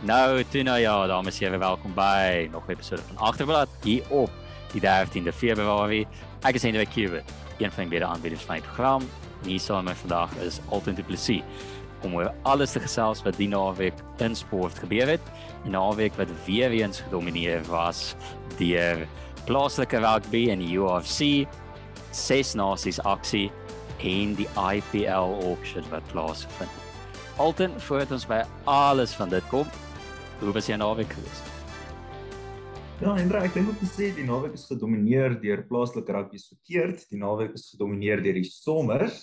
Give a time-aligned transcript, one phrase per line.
[0.00, 4.02] Nou, toe nou ja, dames en here, welkom by nog 'n episode van Agterblad hier
[4.08, 4.30] op
[4.72, 6.06] die 13de Februarie.
[6.40, 9.02] Ek is Hendrik Kubit, een van die baie aanbieders van die program.
[9.42, 11.42] En hier saam met vandag is Alton Du Plessis
[12.02, 15.20] om oor alles te gesels wat die naweek in sport gebeur het.
[15.64, 18.14] 'n Naweek wat weer eens gedomeineer was
[18.56, 19.06] deur
[19.44, 21.46] plaaslike rugby en die UFC,
[22.10, 23.52] ses nasies aksie
[23.98, 26.70] en die IPL auction wat plaasvind.
[27.36, 29.66] Alton, voordat ons by alles van dit kom,
[30.40, 31.56] hoe was jou naweek geweest?
[33.00, 37.06] Ja, Hendra, ek dink om te sê die naweek is gedomeineer deur plaaslike rugby verkeerd.
[37.08, 39.22] Die naweek is gedomeineer deur die Stormers.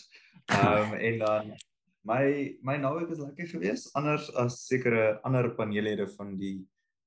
[0.49, 1.51] Ehm um, en dan
[2.07, 2.23] my
[2.65, 6.55] my naweek is lekker geweest, anders as sekere ander paneellede van die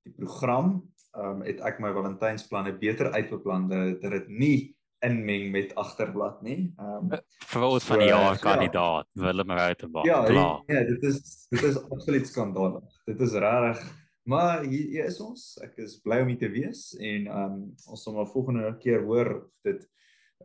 [0.06, 0.76] die program.
[1.16, 4.58] Ehm um, het ek my Valentynsplanne beter uitbeplan dat dit nie
[5.02, 6.68] inmeng met agterblad nie.
[6.78, 7.18] Ehm um,
[7.50, 8.42] verwys van die jaar ja.
[8.46, 9.22] kandidaat ja.
[9.26, 10.06] Willem Rautenbach.
[10.06, 10.22] Ja,
[10.66, 13.00] ja, dit is dit is absoluut skandalig.
[13.10, 13.82] Dit is regtig
[14.22, 15.54] maar hier, hier is ons.
[15.64, 19.34] Ek is bly om hier te wees en um, ons sal maar volgende keer hoor
[19.40, 19.86] of dit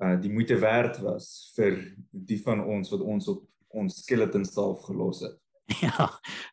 [0.04, 1.78] uh die moeite werd was vir
[2.12, 3.46] die van ons wat ons op
[3.76, 5.40] ons skeleton staaf gelos het.
[5.82, 6.10] Ja,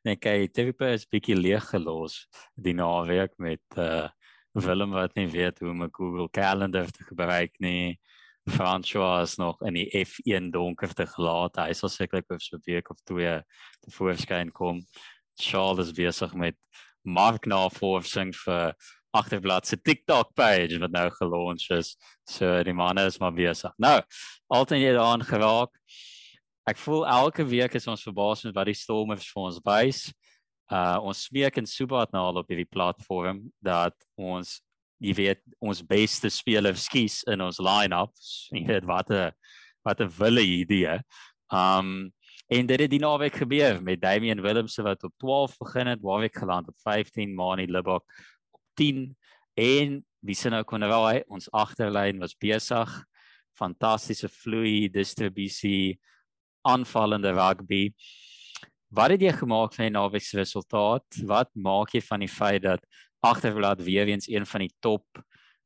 [0.06, 2.22] nee, kyk, Tevipa is bietjie leeg gelos
[2.54, 4.08] die naweek met uh
[4.52, 7.98] Willem wat nie weet hoe om 'n Google Calendar te gebruik nie.
[8.44, 11.56] François is nog in die F1 donker te gelaat.
[11.56, 13.40] Hy sal sekerlik oor so 'n week of twee
[13.80, 14.84] te voorskyn kom.
[15.34, 16.56] Charles is besig met
[17.04, 18.74] marknavorsing vir
[19.12, 21.96] agterblad se TikTok page wat nou gelons is.
[22.28, 23.72] So die manne is maar besig.
[23.76, 24.00] Nou,
[24.48, 25.74] altyd jy daaraan geraak.
[26.68, 30.06] Ek voel elke week is ons verbaas met wat die stormers vir ons wys
[30.72, 34.60] uh ons smeek en Subat nou al op hierdie platform dat ons
[35.02, 38.48] jy weet ons beste spelers kies in ons line-ups.
[38.54, 39.32] Jy weet wat 'n
[39.84, 41.00] wat 'n wille idee.
[41.50, 42.12] Um
[42.52, 46.36] en dit het die naweek gebeur met Damian Willemse wat op 12 begin het, Warwick
[46.36, 48.04] geland op 15, Mani Libok
[48.50, 49.16] op 10
[49.54, 52.90] en wie se kon wel hy ons agterlyn was besig.
[53.56, 55.98] Fantastiese vloei distribusie
[56.68, 57.92] aanvallende rugby.
[58.92, 61.22] Wat het jy gemaak van die naweek se resultaat?
[61.24, 62.84] Wat maak jy van die feit dat
[63.24, 65.06] agterblad weer eens een van die top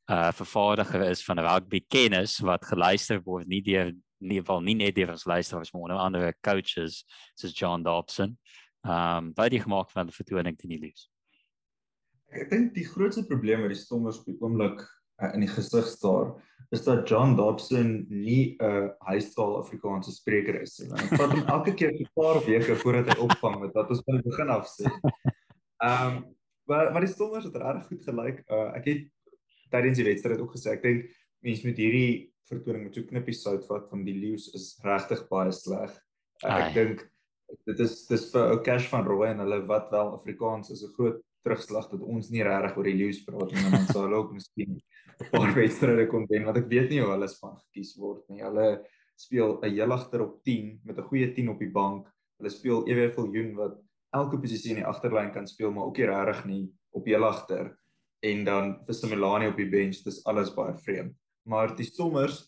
[0.06, 4.94] uh vervaardiger is van rugby kennis wat geluister word nie deur nie wel nie net
[4.97, 7.04] deur ons luisteraars maar onder andere coaches
[7.34, 8.38] soos John Dobson.
[8.87, 11.09] Um wat het jy gemaak van die vertoning teen die Leeu's?
[12.34, 14.82] Ek dink die grootste probleem met die Stormers op die oomblik
[15.22, 16.34] uh, in die gesig staar
[16.75, 20.88] is dat John Dobson nie 'n uh, huistaal Afrikaanse spreker is nie.
[20.88, 24.19] Dit vat hom elke keer 'n paar weke voordat hy opvang met wat ons van
[24.19, 24.91] die begin af sê.
[25.84, 26.25] Ehm um,
[26.66, 28.43] maar maar die Stormers het reg goed gelyk.
[28.50, 29.03] Uh, ek het
[29.71, 31.06] tydens die wedstryd ook gesê ek dink
[31.47, 35.52] mense met hierdie vertoning met so knippies sout vat van die Lions is regtig baie
[35.52, 35.92] sleg.
[36.44, 37.06] Ek dink
[37.66, 40.94] dit is dis vir ou Cash van Rooi en hulle wat wel Afrikaans is 'n
[40.96, 44.18] groot terugslag dat ons nie regtig oor die Lions praat nie, maar dan sal hulle
[44.22, 44.80] ook miskien
[45.20, 48.42] 'n paar wedstryde kon wen wat ek weet nie hoe hulle span gekies word nie.
[48.42, 48.84] Hulle
[49.16, 52.10] speel 'n heel agter op 10 met 'n goeie 10 op die bank.
[52.38, 53.78] Hulle speel ewig Viljoen wat
[54.12, 57.76] elke posisie in die agterlyn kan speel, maar ook nie regtig nie op heel agter
[58.20, 61.14] en dan vir Similani op die bench, dis alles baie vreemd.
[61.46, 62.44] Maar die Stormers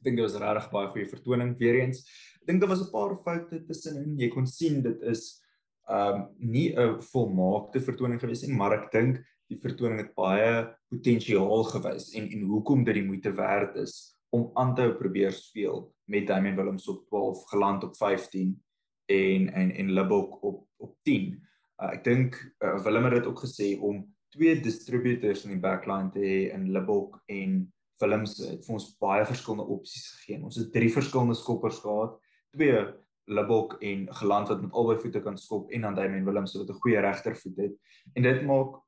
[0.00, 2.00] ek dink dit was regtig baie goeie vertoning weer eens.
[2.40, 4.16] Ek dink daar was 'n paar foute tussenin.
[4.18, 5.42] Jy kon sien dit is
[5.88, 9.20] um nie 'n volmaakte vertoning gewees nie, maar ek dink
[9.50, 14.50] die vertoning het baie potensiaal gewys en en hoekom dit die moeite werd is om
[14.54, 18.62] aan te probeer speel met Damian Willems op 12 geland op 15
[19.10, 21.36] en en en Libok op op 10.
[21.82, 26.12] Uh, ek dink uh, Willem het dit ook gesê om twee distributors in die backline
[26.14, 27.60] te hê in Libok en
[28.00, 30.40] Willems het vir ons baie verskillende opsies gegee.
[30.42, 32.16] Ons het drie verskillende skoppers gehad,
[32.56, 32.84] twee
[33.30, 36.80] Libok en geland wat met albei voete kan skop en dan Damian Willems wat 'n
[36.82, 37.74] goeie regtervoet het.
[38.14, 38.80] En dit maak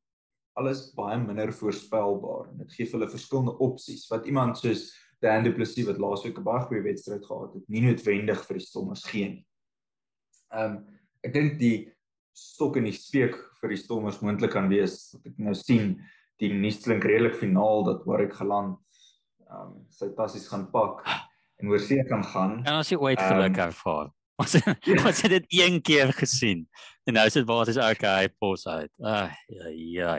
[0.57, 2.51] alles baie minder voorspelbaar.
[2.59, 4.91] Dit gee vir hulle verskillende opsies wat iemand soos
[5.23, 8.67] Dan Du Plessis wat laasweek 'n baie goeie wedstryd gehad het, nie noodwendig vir die
[8.67, 9.47] Stormers gee nie.
[10.51, 10.85] Um,
[11.23, 11.93] ek dink die
[12.37, 15.97] stok in die speek vir die Stormers moontlik kan wees wat ek nou sien
[16.43, 18.81] die nuus klink redelik finaal dat Warwick geland
[19.47, 21.05] ehm um, sy tassies gaan pak
[21.61, 22.59] en oor see kan gaan.
[22.67, 24.11] En as jy ooit geluk um, ervaar.
[24.43, 24.57] Ons
[25.09, 26.65] ons het dit een keer gesien.
[27.07, 28.91] En nou is dit waar is okay, pos uit.
[28.99, 30.17] Ag, ja, ja.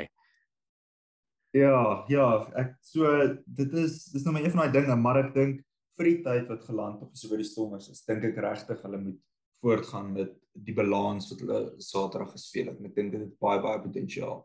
[1.53, 2.27] Ja, ja,
[2.57, 3.09] ek so
[3.45, 5.59] dit is dis nou maar een van daai dinge, maar ek dink
[5.99, 9.01] vir die tyd wat geland op so by die Stormers is, dink ek regtig hulle
[9.01, 9.19] moet
[9.63, 12.81] voortgaan met die balans wat hulle Saterdag gespeel het.
[12.83, 14.43] Ek dink dit het baie baie potensiaal.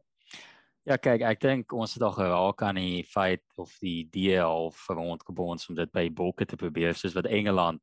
[0.89, 4.87] Ja, kyk, ek dink ons het al geraak aan die feit of die idee of
[4.89, 7.83] rondgebons om dit by bokke te probeer soos wat Engeland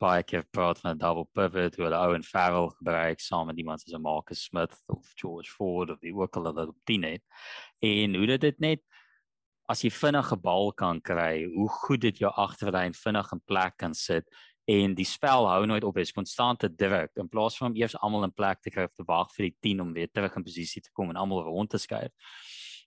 [0.00, 3.58] baie keer praat van 'n double pivot hoe hulle ou en Farrell gebruik saam met
[3.58, 7.22] iemand soos Marcus Smith of George Ford of die ook hulle op 10 het.
[7.78, 8.82] En hoe dit net
[9.68, 13.94] as jy vinnige bal kan kry, hoe goed dit jou agterlyn vinnig in plek kan
[13.94, 14.26] sit
[14.64, 18.24] en die spel hou nooit op, is konstante druk in plaas van om eers almal
[18.24, 20.82] in plek te kry of te wag vir die 10 om weer terug in posisie
[20.82, 22.12] te kom en almal rond te skuif.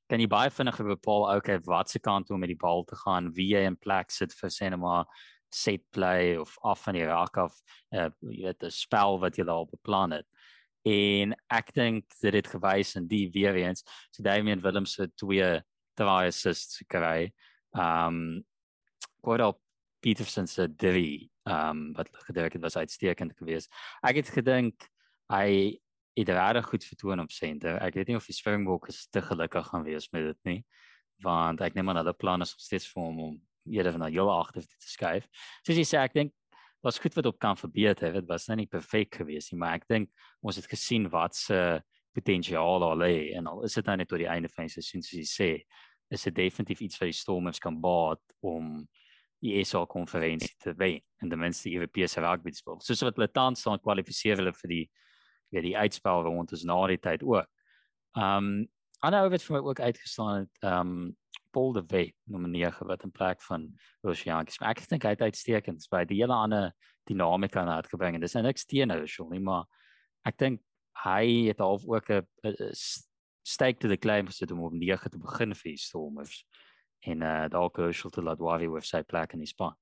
[0.10, 2.96] Kan jy baie vinniger bepaal okay wat se kant toe om met die bal te
[3.00, 5.08] gaan, wie jy in plek sit vir sê net maar
[5.54, 7.60] set play of af van die raak af,
[7.94, 10.28] uh, jy weet 'n spel wat jy daar beplan het.
[10.84, 15.62] En ek dink dit het gewys in die weer eens, so Damian Williams se twee
[15.96, 17.32] twee assists kry.
[17.72, 18.44] Um
[19.24, 19.56] Gordon
[20.02, 20.68] Peterson se
[21.44, 23.72] drie um wat gedink het was uitstekend geweest.
[24.02, 24.88] Ek het gedink
[25.32, 25.80] hy
[26.14, 27.80] het regtig goed vertoon op senter.
[27.82, 30.60] Ek weet nie of die Springboks te gelukkig gaan wees met dit nie,
[31.24, 34.28] want ek neem aan hulle plan is nog steeds vir hom om eerder van jou
[34.30, 35.28] agter te skuif.
[35.66, 36.34] Soos jy sê, ek dink
[36.84, 38.14] was goed wat op kan verbeter.
[38.14, 40.12] Dit was nou nie perfek geweest nie, maar ek dink
[40.44, 41.82] ons het gesien wat se
[42.14, 45.02] potensiaal daar lê en al is dit nou net tot die einde van die seisoen
[45.02, 45.48] soos jy sê,
[46.14, 48.84] is dit definitief iets vir die Stormers kan baat om
[49.44, 52.80] ESA konferensie te wen en ten minste die Europese rugby speel.
[52.84, 54.86] Soos wat hulle tans staan kwalifiseer hulle vir die
[55.54, 57.50] ja die uitspel rond is na die tyd ook.
[58.18, 58.66] Um
[59.04, 61.14] ander ou wat vir my ook uitgestaan het, um
[61.54, 63.68] Paul de Wet, nommer 9 wat in plek van
[64.02, 64.58] Rosiankies.
[64.66, 66.72] Ek dink hy het uitstekend by die hele ander
[67.06, 69.68] dinamika na het gebring dis nou niks teen nou so nie, maar
[70.26, 70.64] ek dink
[71.04, 72.26] hy het half ook 'n
[73.44, 76.46] steek te die claim gesit om op 9 te begin vir die Stormers
[77.06, 79.76] en uh dalk crucial te laat worry with sy plek in die span.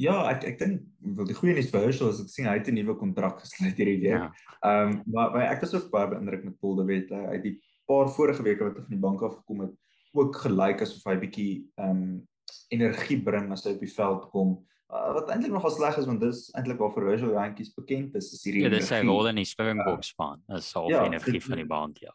[0.00, 0.82] Ja, ek ek dink
[1.16, 3.78] wel die goeie nuus vir Herschel is ek sien hy het 'n nuwe kontrak gesluit
[3.78, 4.26] hierdie week.
[4.26, 4.32] Ja.
[4.62, 4.82] Ehm ja.
[4.90, 7.10] um, maar, maar ek was ook baie beïndruk met Paul de Wet.
[7.10, 9.74] Hy het die paar vorige weke wat hy van die bank af gekom het,
[10.12, 12.28] ook gelyk asof hy bietjie ehm um,
[12.74, 14.56] energie bring as hy op die veld kom.
[14.90, 18.32] Uh, wat eintlik nogal sleg is want dis eintlik waar vir Herschel jantjies bekend is,
[18.34, 20.42] is hierdie Ja, dis sy rol in die Springboks span.
[20.50, 22.12] Dis al ja, energie van die bank, ja.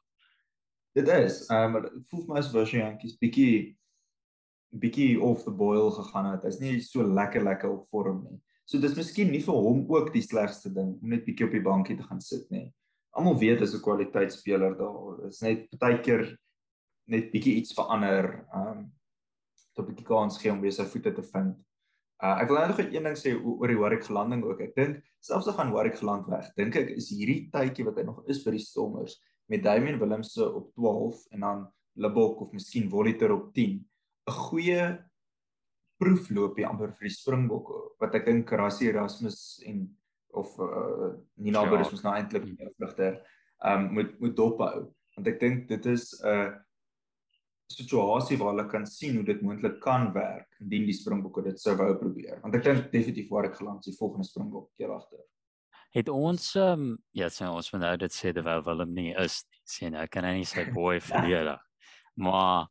[1.00, 3.52] Dit is, ehm um, dit voel vir my as Virgin Yankees bietjie
[4.84, 6.44] bietjie off the boil gegaan het.
[6.44, 8.40] Hy's nie so lekker lekker op vorm nie.
[8.68, 11.64] So dis miskien nie vir hom ook die slegste ding om net bietjie op die
[11.64, 12.68] bankie te gaan sit nie.
[13.16, 15.24] Almal weet hy's 'n kwaliteitsspeler daar.
[15.24, 16.36] Dis net partykeer
[17.08, 18.84] net bietjie iets verander, ehm um,
[19.76, 21.56] tot 'n bietjie kans gee om weer sy voete te vind.
[22.20, 24.60] Uh, ek wil nou nog een ding sê oor die Warwick gelanding ook.
[24.60, 28.04] Ek dink selfs as gaan Warwick geland weg, dink ek is hierdie tydjie wat hy
[28.04, 29.16] nog is by die Stormers
[29.50, 31.68] met Damian Willemse op 12 en dan
[32.00, 33.80] Lebok of miskien Voliter op 10
[34.30, 34.84] 'n goeie
[36.00, 39.98] proefloopie amper vir die Springbokke wat ek dink Rassie Erasmus en
[40.38, 41.70] of uh, Nina ja.
[41.70, 43.20] Burris moet nou eintlik meer vlugter
[43.66, 46.52] um moet moet dophou want ek dink dit is 'n uh,
[47.70, 51.76] situasie waar hulle kan sien hoe dit moontlik kan werk indien die Springbokke dit sou
[51.78, 52.40] wou probeer.
[52.42, 55.22] Want ek dink definitief waar ek geland is die volgende Springbok keer agter
[55.96, 59.96] het ons um ja sien ons moet nou dit sê dat Willem nie is sien
[59.96, 61.56] ek kan nie sy boy verleer
[62.16, 62.68] maar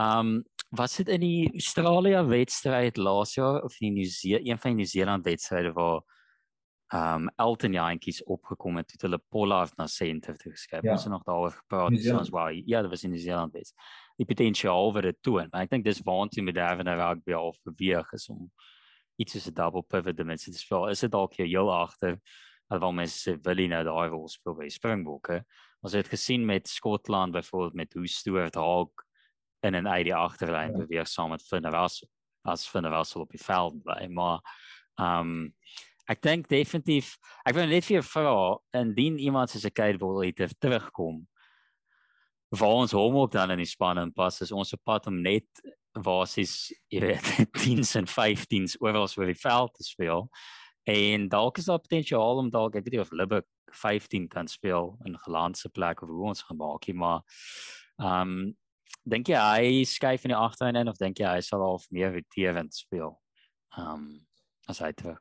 [0.00, 0.42] um
[0.76, 4.82] was dit in die Australië wedstryd laas jaar of die New Zealand een van die
[4.82, 6.02] New Zealand wedstryde waar
[6.94, 10.84] um Elton Jantjies opgekom het toe hulle Pollard na center toe het.
[10.84, 10.92] Ja.
[10.92, 13.72] Ons het nog daaroor gepraat soos waar ja, dit was in New Zealand wees.
[14.16, 15.48] Die potensiaal wat dit toon.
[15.50, 18.50] Maar ek dink dis waantoe met Davin Rugby al beweeg is om
[19.16, 20.88] iets soos 'n double pivot dimensie te speel.
[20.88, 22.20] Is dit dalk hier heel agter?
[22.68, 25.40] Alhoewel mense sê wil hy nou daai rol speel by Springbokke.
[25.86, 29.04] Ons het gesien met Skotland byvoorbeeld met hoe Stuart Hogg
[29.62, 30.78] in 'n uit die agterlyn ja.
[30.84, 32.02] beweeg saam met der Walt
[32.44, 34.06] as der Walt op die veld bly.
[34.08, 34.40] Maar
[34.98, 35.54] ehm um,
[36.06, 40.52] ek dink definitief ek wil net vir vra indien iemand soos 'n Kate wil hier
[40.58, 41.26] terugkom.
[42.50, 45.20] Waar ons hom ook dan in die span en pas is ons op pad om
[45.22, 45.46] net
[45.92, 47.26] basies jy weet
[47.62, 50.28] 10s en 15s oral oor die veld te speel.
[50.86, 54.92] En dalk is daar potensiaal om dalk ek weet nie of Lubbock 15 kan speel
[55.04, 57.24] in geland se plek of hoe ons gaan maak nie, maar
[57.96, 58.54] ehm um,
[59.06, 62.14] dink jy hy skuif in die agterlyn in of dink jy hy sal half meer
[62.14, 63.16] roterend speel?
[63.74, 64.06] Ehm um,
[64.70, 65.18] as hy terug.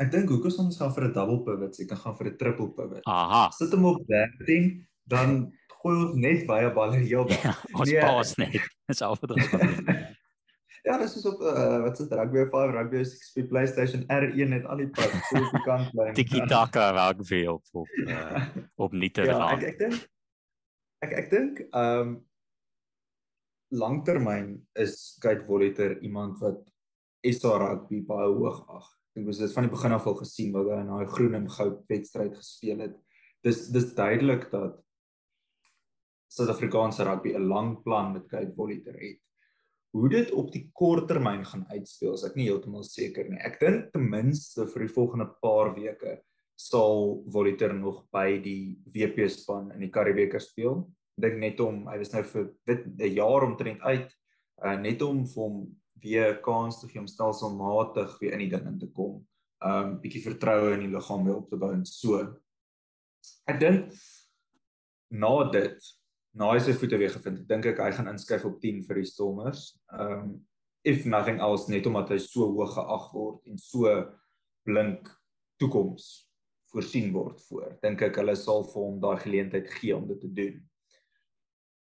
[0.00, 2.70] Ek dink hoekom ons gaan vir 'n double pivot, ek kan gaan vir 'n triple
[2.76, 3.02] pivot.
[3.04, 3.42] Aha.
[3.56, 7.44] Sit hom op 13, dan gooi ons net baie balle heel daar.
[7.44, 8.00] Ja, ons nee.
[8.00, 8.60] pas net.
[8.88, 9.48] Dis al wat ons
[10.82, 14.80] Ja, dis is op uh, wat se rugby 5 rugby 6 PlayStation R1 net al
[14.80, 16.08] die pad so die kant bly.
[16.16, 18.46] Tiki taka rugby op op uh,
[18.80, 20.00] op nie te ja, ek ek dink
[21.04, 22.18] ek ek dink ehm um,
[23.70, 26.64] langtermyn is Kate Voliter iemand wat
[27.22, 28.88] SA rugby baie hoog ag.
[29.12, 31.36] Ek dink ons het van die begin af al gesien wat hy in daai groen
[31.38, 32.96] en goud wedstryd gespeel het.
[33.46, 34.80] Dis dis duidelik dat
[36.30, 39.20] Suid-Afrikaanse rugby 'n lang plan met Cape Volley te red.
[39.90, 43.40] Hoe dit op die kort termyn gaan uitspeel, is ek nie heeltemal seker nie.
[43.42, 46.20] Ek dink ten minste vir die volgende paar weke
[46.60, 50.84] sal Voliter nog by die WP span in die Karibeker speel.
[51.18, 54.12] Ek dink net om hy was nou vir dit 'n jaar omtrent uit,
[54.64, 55.56] uh, net om vir hom
[56.02, 59.26] weer kans te gee om stelselmatig weer in die ding in te kom.
[59.60, 62.22] Um bietjie vertroue in die liggaam weer op te bou en so.
[63.48, 63.92] Ek dink
[65.10, 65.76] na dit,
[66.36, 69.08] na hy sy voete weer gevind, dink ek hy gaan inskuif op 10 vir die
[69.08, 69.72] Stormers.
[69.90, 70.40] Um
[70.86, 73.90] if nothing else net omdat hy so hoog geag word en so
[74.64, 75.10] blink
[75.60, 76.06] toekoms
[76.72, 77.74] voorsien word voor.
[77.82, 80.58] Dink ek hulle sal vir hom daai geleentheid gee om dit te doen.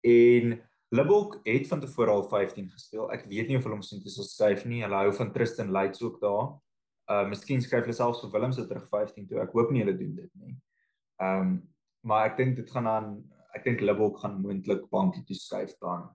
[0.05, 0.57] En
[0.95, 3.09] Libbok het van tevore al 15 gespeel.
[3.11, 4.83] Ek weet nie of hulle hom sien te sal skuif nie.
[4.85, 6.53] Hulle hou van Tristan Lights ook daar.
[7.11, 9.41] Uh miskien skryf hulle selfs vir Willems terug 15 toe.
[9.43, 10.55] Ek hoop nie hulle doen dit nie.
[11.23, 11.57] Um
[12.05, 13.09] maar ek dink dit gaan aan
[13.55, 16.11] ek dink Libbok gaan moontlik bankie toe skuif dan.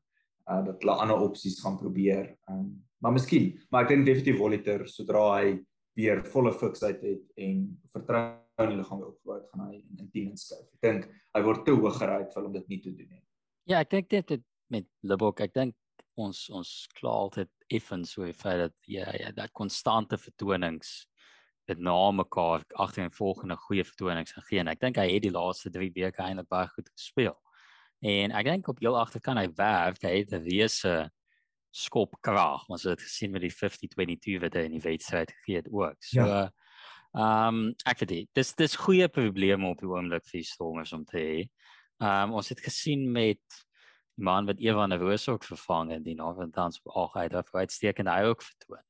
[0.49, 2.35] Uh dat hulle ander opsies gaan probeer.
[2.51, 5.59] Um maar miskien, maar ek dink definitief Voliter sodra hy
[5.95, 7.63] weer volle fiksheid het en
[7.95, 8.23] vertrou
[8.59, 10.65] in die liggaam opgebou het, gaan hy in 10 inskuif.
[10.75, 11.05] Ek dink
[11.35, 13.23] hy word te hoog geraai vir om dit nie te doen nie.
[13.71, 15.75] Ja, ek dink dit met Libbok, ek dink
[16.19, 21.05] ons ons kla altyd effens so die feit dat ja ja dat konstante vertonings
[21.69, 25.33] dit na mekaar agter en volgende goeie vertonings gegee en ek dink hy het die
[25.33, 27.37] laaste 3 weke eintlik baie goed gespeel.
[27.99, 31.09] En ek dink op heel agter kan hy werk, hy het 'n reuse
[31.71, 35.69] skop krag, ons het gesien met die 50-22 wat hy in die wedstryd gegee het
[35.71, 35.97] ook.
[36.03, 36.49] So ja.
[37.13, 38.29] ehm um, ek weet dit.
[38.33, 41.39] Dis dis goeie probleme op die oomblik vir Stormers om te hê.
[42.01, 43.41] Ehm um, ons het gesien met
[44.19, 48.23] man wat Evan Roos ook vervang en die Northern Dance ook uit daar uitstekend hy
[48.27, 48.83] ook vertoon.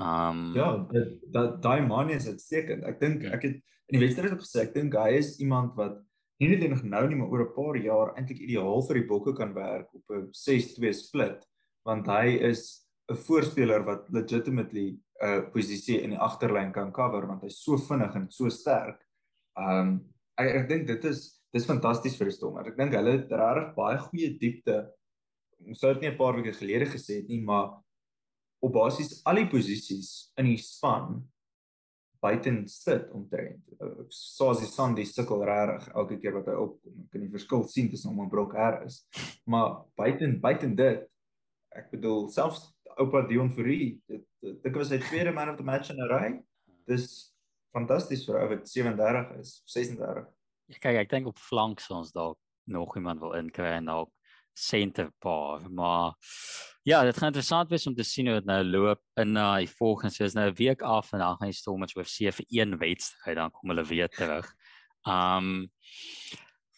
[0.00, 0.86] Um Ja,
[1.32, 2.84] dat daai man is uitstekend.
[2.88, 3.58] Ek dink ek het
[3.90, 5.98] in die wedstryd op gesê ek dink hy is iemand wat
[6.40, 9.34] nie net nog nou nie maar oor 'n paar jaar eintlik ideaal vir die Bokke
[9.36, 11.44] kan werk op 'n 6-2 split
[11.84, 17.26] want hy is 'n voorspeler wat legitimately 'n uh, posisie in die agterlyn kan cover
[17.26, 19.04] want hy's so vinnig en so sterk.
[19.56, 20.00] Um
[20.38, 22.68] ek ek dink dit is dis fantasties vir die Stormers.
[22.68, 24.88] Ek dink hulle het regtig baie goeie diepte.
[25.66, 27.82] Ons sou dit nie 'n paar weke gelede gesê het nie, maar
[28.60, 31.20] op basies al die posisies in die span
[32.20, 33.64] buiten sit omtrent.
[34.12, 36.98] Soos die Sandy sukkel regtig elke keer wat hy opkom.
[37.06, 39.00] Ek kan die verskil sien tussen hom en Brock Harris.
[39.48, 41.06] Maar buiten buiten dit,
[41.76, 42.68] ek bedoel selfs
[43.00, 46.28] oupa Dion Fourie, dit dit was sy tweede man of the match in 'n ry.
[46.88, 47.32] Dis
[47.72, 50.28] fantasties vir ou wat 37 is, 36.
[50.70, 54.10] Ja, kyk, ek dink op flank ons dalk nog iemand wil inkry en dalk
[54.52, 56.14] center paar, maar
[56.82, 59.70] ja, dit gaan interessant wees om te sien hoe dit nou loop in uh, die
[59.70, 62.46] volgende so is nou 'n week af en dan gaan die Stormers weer se vir
[62.48, 64.54] een wedstryd dan kom hulle weer terug.
[65.06, 65.70] Um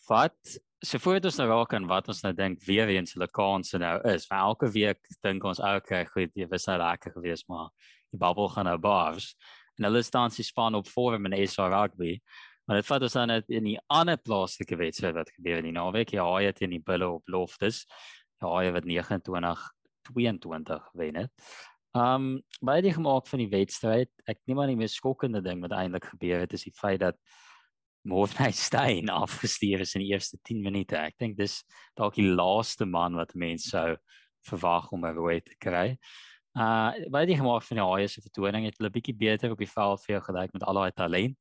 [0.08, 3.78] wat so voordat ons nou raak aan wat ons nou dink weer eens hulle kanse
[3.78, 4.26] nou is.
[4.26, 7.70] Vir elke week dink ons okay, goed, jy was nou lekker geweest, maar
[8.10, 9.36] die bubble gaan nou bars.
[9.78, 12.18] En hulle staan se span op vorm in SA rugby.
[12.66, 15.76] Maar dit vat ons dan net in die ander plaaslike wedstryd wat gebeur in die
[15.76, 16.14] naweek.
[16.14, 17.84] Hy het in die bulle op loftes.
[18.42, 19.68] Ja, hy het 29
[20.12, 21.30] 22 wen het.
[21.92, 24.10] Um baie die gemaak van die wedstryd.
[24.26, 27.18] Ek neem aan die mees skokkende ding wat eintlik gebeur het is die feit dat
[28.08, 30.96] Mornay Stein afgestuur is in die eerste 10 minute.
[30.98, 31.60] Ek dink dis
[31.98, 33.88] dalk die laaste man wat mense sou
[34.48, 35.98] verwag om 'n rooi te kry.
[36.52, 39.70] Uh baie die gemaak van die Haie se vertoning het hulle bietjie beter op die
[39.70, 41.36] veld vir gelyk met al daai talent.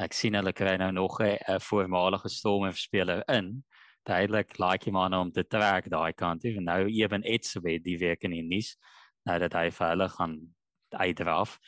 [0.00, 3.64] Ek sien hulle kry nou nog 'n voormalige Stormer speler in.
[4.08, 6.44] Duidelik like hom aan om te trek daai kant.
[6.44, 8.76] En nou ewen Etsebe die week in die nuus
[9.26, 10.34] nou dat hy vir hulle gaan
[10.96, 11.58] uitdraf.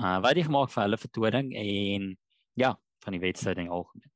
[0.00, 2.16] Uh wat die gemaak vir hulle vertoning en
[2.54, 4.10] ja, van die wedstryd in algemeen.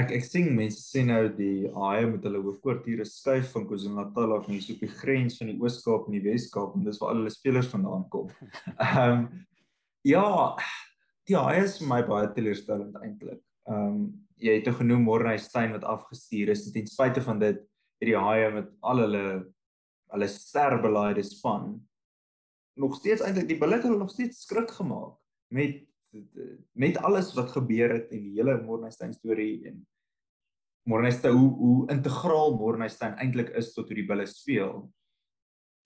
[0.00, 4.46] Ek ek sien mense sê nou die Haie met hulle hoofkwartiere skuif van KwaZulu-Natal af
[4.46, 7.20] hier so op die grens van die Oos-Kaap en die Wes-Kaap en dis waar al
[7.22, 8.30] hulle spelers vandaan kom.
[8.76, 9.26] Ehm um,
[10.02, 10.56] ja,
[11.28, 13.40] die Haie is vir my baie teleurstellend eintlik.
[13.70, 14.04] Ehm um,
[14.42, 17.60] jy het genoem Morney Stein wat afgestuur is ten spyte van dit
[18.02, 19.26] het die Haie met al hulle
[20.12, 21.76] hulle sterbelaaide span
[22.74, 25.14] nog steeds eintlik die billik hulle nog steeds skrik gemaak
[25.54, 25.84] met
[26.72, 29.78] met alles wat gebeur het en die hele Morney Stein storie en
[30.88, 34.90] Morney Stein hoe hoe integraal Morney Stein eintlik is tot hoe die bulle speel.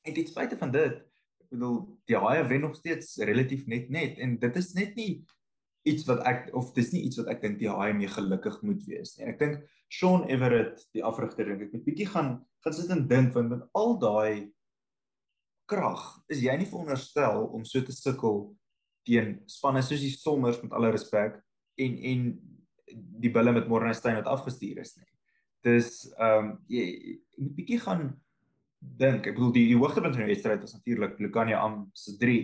[0.07, 1.02] En ten spyte van dit
[1.47, 1.79] ek bedoel
[2.11, 5.11] die Haie wen nog steeds relatief net net en dit is net nie
[5.87, 8.83] iets wat ek of dis nie iets wat ek dink die Haie mee gelukkig moet
[8.91, 9.29] wees nie.
[9.31, 9.62] Ek dink
[9.93, 12.37] Sean Everett die afrigter dink ek moet bietjie gaan
[12.67, 14.50] gaan sit en dink want met al daai
[15.71, 18.49] krag is jy nie veronderstel om so te sukkel
[19.07, 21.38] teen spanne soos die Stormers met alle respek
[21.83, 22.29] en en
[23.23, 25.11] die bulle met Mornstein wat afgestuur is nie.
[25.67, 28.09] dis ehm um, jy, jy moet bietjie gaan
[28.99, 29.26] dink.
[29.26, 32.38] Ek bedoel die, die hoogtepunt van die wedstryd was natuurlik Lukania Am se 3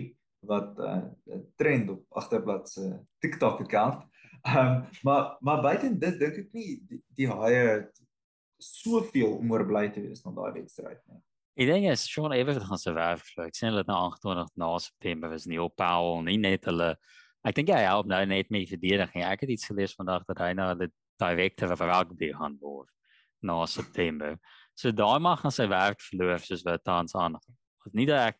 [0.47, 4.03] wat 'n uh, trend op agterblad se TikTok account.
[4.43, 7.91] Ehm um, maar maar buiten dit dink ek nie die, die haie
[8.57, 11.21] soveel om oor bly te wees na daai wedstryd nie.
[11.55, 13.45] Ek dink is Sean Everett gaan se werk vir.
[13.47, 16.95] Ek sien hulle nou 28 na September is Neil Powell nie net hulle
[17.43, 19.23] ek dink hy help nou net met verdediging.
[19.23, 22.89] Ek het iets gelees vandag dat hy nou die director of rugby gaan word
[23.43, 24.37] na September.
[24.75, 27.37] So daai mag gaan sy werk verloor soos wat tans aan.
[27.93, 28.39] Nie dat ek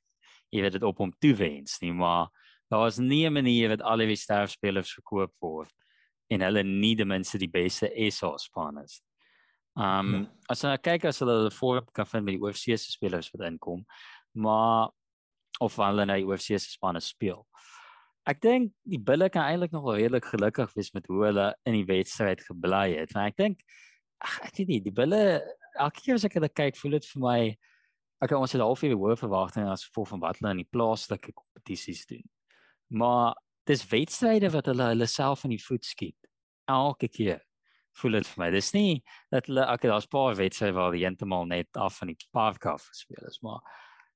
[0.53, 2.29] jy weet dit op hom toewens nie, maar
[2.71, 5.73] daar is nie 'n manier dat al die sterfspelers verkoop word
[6.29, 9.01] en hulle nie die mense die beste SA span is.
[9.75, 10.25] Um ja.
[10.49, 13.85] as jy kyk as hulle voorop kan vind met die OFC se spelers wat inkom,
[14.33, 14.91] maar
[15.59, 17.45] of hulle nou die OFC se spanne speel.
[18.25, 21.73] Ek dink die Bulle kan eintlik nog wel redelik gelukkig wees met hoe hulle in
[21.73, 23.11] die wedstryd gebly het.
[23.13, 23.65] Want ek dink
[24.23, 25.41] ag ek weet nie, die Bulle
[25.79, 27.37] elke keer as ek hulle kyk, voel dit vir my
[28.23, 32.05] okay, ons het halfuur hoë verwagtinge as gevolg van wat hulle in die plaaslike kompetisies
[32.07, 32.23] doen.
[32.93, 33.33] Maar
[33.67, 36.29] dis wedstryde wat hulle hulle self in die voet skiet.
[36.71, 37.41] Elke keer
[37.99, 38.49] voel dit vir my.
[38.53, 39.01] Dis nie
[39.33, 42.87] dat hulle okay, daar's paar wedstryde waar die heeltemal net af van die park af
[42.91, 43.61] gespeel is, maar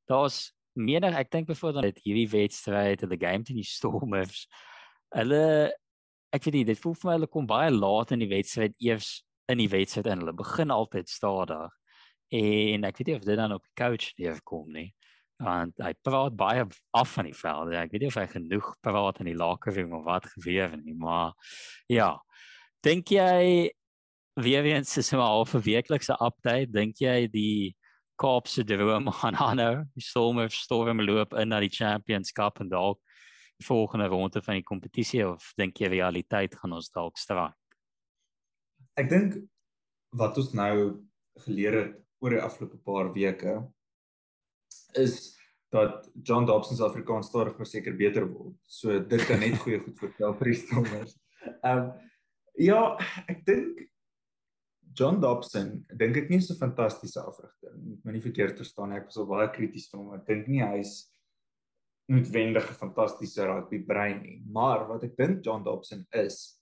[0.09, 0.47] daar's
[0.77, 4.45] meer ek dink byvoorbeeld dat hierdie wedstryd, the game teen die Stormers,
[5.15, 5.73] hulle
[6.35, 9.23] ek weet nie, dit voel vir my hulle kom baie laat in die wedstryd eers
[9.48, 10.24] in die wedstryd in.
[10.24, 11.74] Hulle begin altyd stadig.
[12.36, 14.89] En ek weet nie of dit dan op die coach neerkom nie.
[15.44, 16.66] Want hy praat baie
[16.98, 17.74] af van die veld.
[17.77, 20.96] Ek weet nie of hy genoeg praat in die locker room of wat gebeur nie,
[20.98, 21.36] maar
[21.92, 22.16] ja.
[22.84, 23.70] Dink jy
[24.38, 26.72] weer eens is so 'n halfe weeklikse update?
[26.72, 27.75] Dink jy die
[28.18, 29.86] Kaapse droom gaan aanhou?
[29.94, 33.00] Die Stormers storm loop in na die Champions Cup en dalk
[33.63, 37.56] volgende ronde van die kompetisie of dink jy realiteit gaan ons dalk straat?
[38.98, 39.36] Ek dink
[40.18, 40.75] wat ons nou
[41.46, 43.60] geleer het oor die afgelope paar weke
[44.98, 45.36] is
[45.74, 48.56] dat John Dobson se Afrikaans stadig maar seker beter word.
[48.66, 51.13] So dit kan net goeie goed voorspel vir die Stormers.
[51.62, 51.92] Ehm um,
[52.57, 52.81] ja,
[53.29, 53.83] ek dink
[54.98, 57.75] John Dobson dink ek nie so fantastiese afrigter.
[57.77, 58.98] Moet my nie verkeerd verstaan nie.
[58.98, 60.16] Ek was al baie krities van hom.
[60.18, 61.03] Ek dink nie hy's
[62.10, 64.40] noodwendig 'n fantastiese rugby brein nie.
[64.50, 66.56] Maar wat ek dink John Dobson is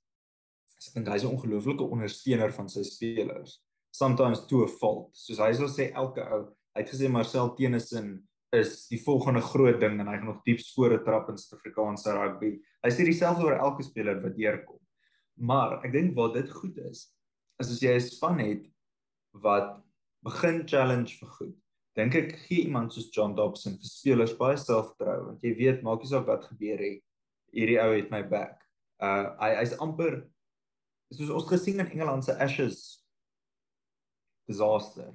[0.89, 3.61] ek dink hy's 'n ongelooflike ondersteuner van sy spelers
[3.95, 5.09] sometimes to a fault.
[5.15, 6.45] Soos hy sal sê elke ou,
[6.75, 8.17] hy het gesê Marcel Tennyson
[8.55, 12.55] is die volgende groot ding en hy gaan nog diep spore trap in Suid-Afrikaanse rugby.
[12.83, 14.79] Hy sê dieselfde oor elke speler wat deurkom.
[15.35, 17.07] Maar ek dink wat dit goed is,
[17.63, 18.67] is as jy 'n span het
[19.43, 19.79] wat
[20.23, 21.55] begin challenge vir goed.
[21.95, 26.03] Dink ek gee iemand soos John Dobson vir spelers baie selfvertroue want jy weet maak
[26.03, 27.03] nie saak wat gebeur het.
[27.55, 28.59] Hierdie ou het my back.
[28.99, 30.23] Uh hy hy's amper
[31.15, 33.03] soos ons gesien in Engeland se Ashes
[34.47, 35.13] disaster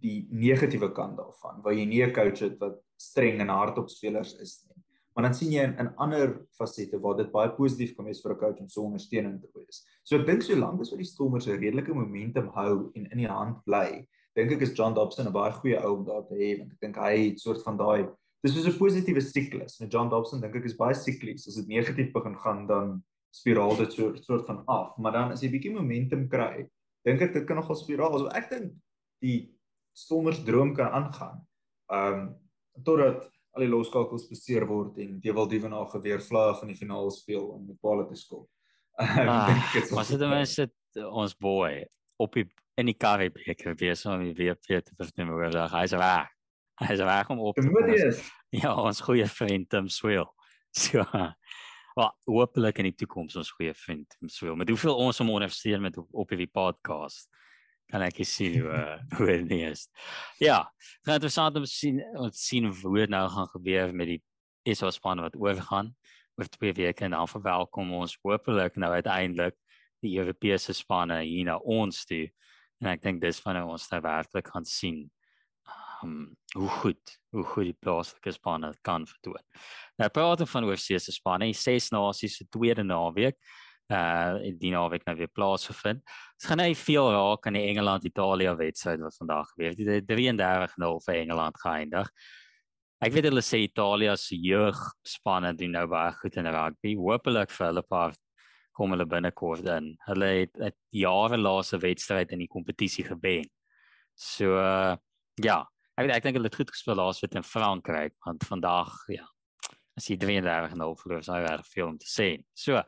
[0.00, 3.88] die negatiewe kant daarvan waar jy nie 'n coach het wat streng en hard op
[3.88, 4.76] spelers is nie.
[5.14, 8.32] Maar dan sien jy in, in ander fasette waar dit baie positief kan wees vir
[8.32, 9.84] 'n coach om so ondersteunend te wees.
[10.04, 13.28] So ek dink solank as wat die Stormers 'n redelike momentum hou en in die
[13.28, 16.58] hand bly dink ek is John Dobson 'n baie goeie ou om daar te hê
[16.58, 18.08] want ek dink hy het soort van daai
[18.42, 19.80] dis is 'n positiewe siklus.
[19.80, 23.02] En John Dobson dink ek is baie siklies as dit negatief begin gaan dan
[23.34, 26.66] spiraal dit so soort van af maar dan as jy bietjie momentum kry
[27.06, 28.18] dink ek dit kan nogal spiraal.
[28.18, 28.72] So ek dink
[29.24, 29.50] die
[29.96, 31.42] Stormers droom kan aangaan.
[31.92, 32.30] Um
[32.86, 37.48] totdat al die loskakels beseer word en Dewald Dievenaar geweer vlug van die finaal speel
[37.56, 38.48] om die paal te skop.
[39.90, 40.74] Maar sit dan sit
[41.06, 41.84] ons boy
[42.20, 42.46] op die
[42.78, 46.30] in die Karibeker weer so wie weer weer te verstaan oor daai hy is weg.
[46.80, 47.90] Hy is weg om op te kom.
[48.56, 50.28] Ja, ons goeie vriend Tim Swill.
[50.70, 51.02] So
[52.00, 54.54] Maar hopelik in die toekoms ons goeie vriend so.
[54.56, 57.28] Met hoeveel ons hom ondersteun met op, op hierdie podcast
[57.90, 58.78] kan ek sien hoe
[59.18, 59.82] hoe dit is.
[60.40, 60.62] Ja,
[61.04, 64.20] gaan interessant om sien om sien hoe dit nou gaan gebeur met die
[64.72, 65.92] ISO span wat oorgaan
[66.40, 69.58] oor twee weke en dan verwelkom ons hopelik nou uiteindelik
[70.00, 72.30] die Europese spanne hier na ons toe.
[72.80, 75.10] En ek dink dis van ons nou werklik gaan sien
[76.04, 79.42] um, hoe goed hoe goed die plaaslike spanne kan vertoon.
[80.00, 83.38] Nou praat ons van oorsese spanne, die ses nasies se tweede naweek
[83.90, 86.02] uh die naweek nou weer plaasgevind.
[86.38, 90.06] Dit gaan net veel raak aan die Engeland-Italië wedstryd wat vandag gebeur het.
[90.06, 92.12] Dit 33-0 vir Engeland geëindig.
[93.00, 96.94] Ek weet hulle sê Italië se jeugspanne doen nou baie goed in rugby.
[97.00, 98.14] Hoopelik vir hulle paar
[98.76, 99.94] kom hulle binnekort in.
[100.06, 103.48] Hulle het 'n jare laaste wedstryd in die kompetisie gewen.
[104.14, 104.96] So uh,
[105.42, 105.64] ja,
[106.00, 109.26] Ek weet ek dink hulle het goed gespeel laasweek in Frankryk, want vandag ja,
[110.00, 112.28] as jy 33-0 verloor, sou reg veel om te sê.
[112.56, 112.80] So,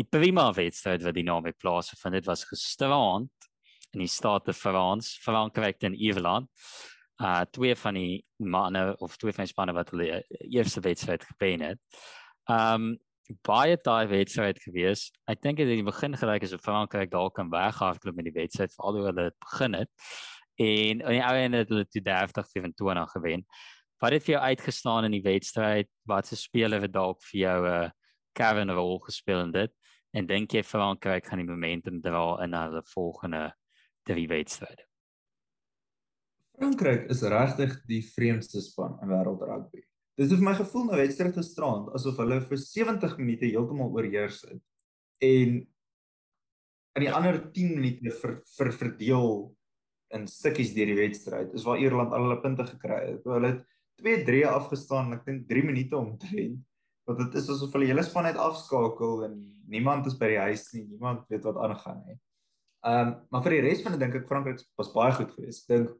[0.00, 1.26] die prima wedstryd wat die
[1.60, 3.50] plaasgevind het, was gisterand
[3.92, 6.48] in die state Frans, Frankryk en Ierland.
[7.20, 11.60] Uh twee van die manne of twee van die spanne wat hulle eerste wedstryd gewen
[11.60, 12.00] het.
[12.48, 12.94] Um
[13.44, 15.10] baie taai wedstryd gewees.
[15.28, 18.72] Ek dink dit in die begin gelyk of Frankryk dalk kan weghardloop met die wedstryd
[18.72, 19.92] veral hoe hulle begin het.
[20.60, 23.46] En aan die ou einde het hulle toe 30-27 gewen.
[24.00, 25.88] Wat het vir jou uitgestaan in die wedstryd?
[26.08, 27.90] Wat se speler het dalk vir jou 'n uh,
[28.32, 29.72] Kevin rol gespeel in dit?
[30.12, 33.54] En dink jy Frankryk gaan die momentum dra in hulle volgende
[34.02, 34.84] drie wedstryde?
[36.58, 39.80] Frankryk is regtig die vreemdste span in wêreld rugby.
[40.18, 44.42] Dit is vir my gevoel na wedstryd gisterand asof hulle vir 70 minute heeltemal oorheers
[44.42, 44.60] het
[45.24, 45.54] en
[46.98, 49.56] in die ander 10 minute vir vir verdeel
[50.16, 51.52] in stukkies deur die wedstryd.
[51.54, 53.24] Is waar Ierland al hulle punte gekry het.
[53.24, 53.62] Hulle het
[54.02, 56.58] 2-3 afgestaan, ek dink 3 minute om te wen
[57.10, 59.38] want dit is asof hulle hele span net afskakel en
[59.70, 62.18] niemand is by die huis nie, niemand weet wat aangaan nie.
[62.86, 65.66] Ehm um, maar vir die res van dit dink ek Frankryk was baie goed geweest.
[65.66, 65.90] Ek dink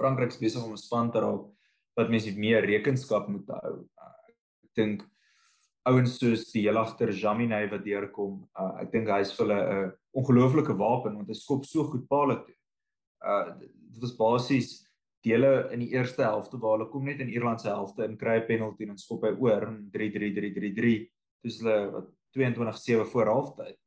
[0.00, 1.46] Frankryk besig om 'n span te raak
[1.96, 3.76] wat mense meer rekenskap moet hou.
[3.96, 4.16] Uh,
[4.66, 5.06] ek dink
[5.86, 9.60] ouens soos die heel agter Jamine wat deurkom, uh, ek dink hy is vir hulle
[9.62, 12.55] 'n uh, ongelooflike wapen want hy skop so goed paal toe.
[13.26, 13.58] Uh
[13.96, 14.72] dit was basies
[15.24, 18.36] dele in die eerste helfte waar hulle kom net in Ierland se helfte in kry
[18.40, 20.92] 'n penalty en skop hy oor 3-3-3-3-3
[21.46, 23.78] dis hulle wat 22-7 voor halftyd.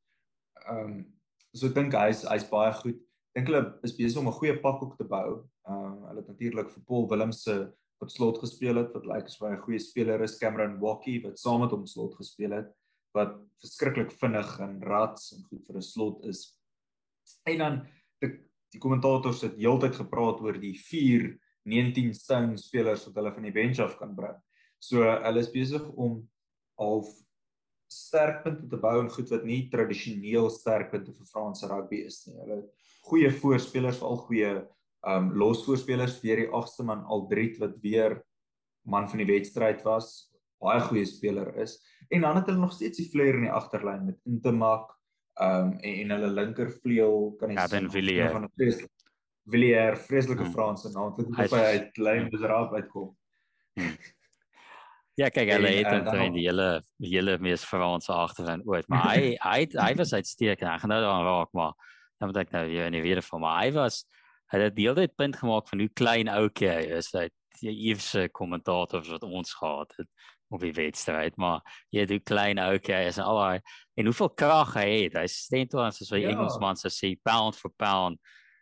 [0.69, 1.05] Um,
[1.53, 2.97] so dink hy's hy's baie goed.
[3.37, 5.45] Dink hulle is besig om 'n goeie pakhoek te bou.
[5.69, 9.47] Um, hulle het natuurlik vir Paul Willemse wat slot gespeel het wat lyk like, asof
[9.47, 12.73] hy 'n goeie speler is, Cameron Walkie wat saam met hom slot gespeel het
[13.13, 16.57] wat verskriklik vinnig en rats en goed vir 'n slot is.
[17.45, 17.87] En dan
[18.21, 21.31] die die kommentators het heeltyd gepraat oor die 4
[21.69, 24.37] 19 stone spelers wat hulle van die bench af kan bring.
[24.79, 26.21] So hulle is besig om
[26.79, 27.09] half
[27.89, 32.37] sterkpunte te bou en goed wat nie tradisioneel sterkpunte vir Franse rugby is nie.
[32.39, 32.61] Hulle
[33.09, 34.51] goeie voorspelers, veral goeie
[35.09, 38.19] um losvoorspelers vir die agste man Aldrit wat weer
[38.89, 40.29] man van die wedstryd was,
[40.59, 41.77] baie goeie speler is.
[42.11, 44.91] En dan het hulle nog steeds die flair in die agterlyn met Intermak
[45.39, 48.95] um en, en hulle linkervleuel kan jy sien Villiers van 'n vreeslike
[49.49, 50.53] Villiers vreeslike hmm.
[50.53, 53.13] Franse naam wat op hy uit lyn besraap uitkom.
[53.79, 53.95] Hmm.
[55.19, 56.67] Ja, kyk, hulle het dan uh, die hele
[57.01, 60.69] die hele mees Franse agterlyn ooit, maar hy hy hy was uitstekend.
[60.69, 61.73] Ek gaan nou daaraan raak, maar
[62.19, 64.03] dan moet ek nou weer in die weer van, maar hy was
[64.49, 67.11] hy het die hele tyd punt gemaak van hoe klein ouetjie hy is.
[67.13, 67.27] Hy
[67.59, 70.07] die ewse kommentators wat ons gehad het
[70.49, 71.61] op die wedstryd, maar
[71.93, 73.59] jy doen klein ouetjie is en al daai
[73.99, 75.17] en hoeveel krag hy het.
[75.19, 76.29] Hy steen toe as so 'n ja.
[76.33, 78.19] Engelsman sê so pound for pound.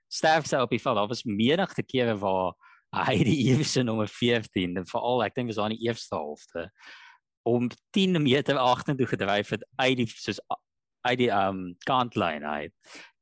[0.07, 0.95] Sterkste op die veld.
[0.95, 2.53] Daar was menigte kere waar
[2.95, 6.71] hy die ewige nommer 14 en veral ek dink was aan die eerste helfte
[7.47, 10.39] om 10 meter agtertoe gedryf het uit die soos
[11.07, 12.73] uit die um kantlyn uit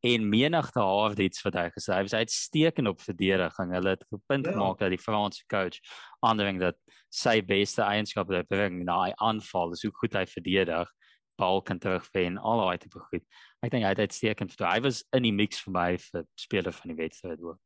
[0.03, 3.73] en menigte haar wat hy gesê hy was uitstekend op verdediging.
[3.73, 4.51] Hulle het gepunt ja.
[4.51, 5.79] gemaak dat die Franse coach
[6.25, 6.77] aandring dat
[7.09, 10.91] sy beste eienskap wat bring na hy aanval, is hoe goed hy verdedig,
[11.39, 13.23] bal kan terugwen, al daai tipe goed.
[13.63, 14.71] Ek dink hy het uitstekend vertoon.
[14.71, 17.59] Hy was in die mix vir my vir speler van die wedstryd ook.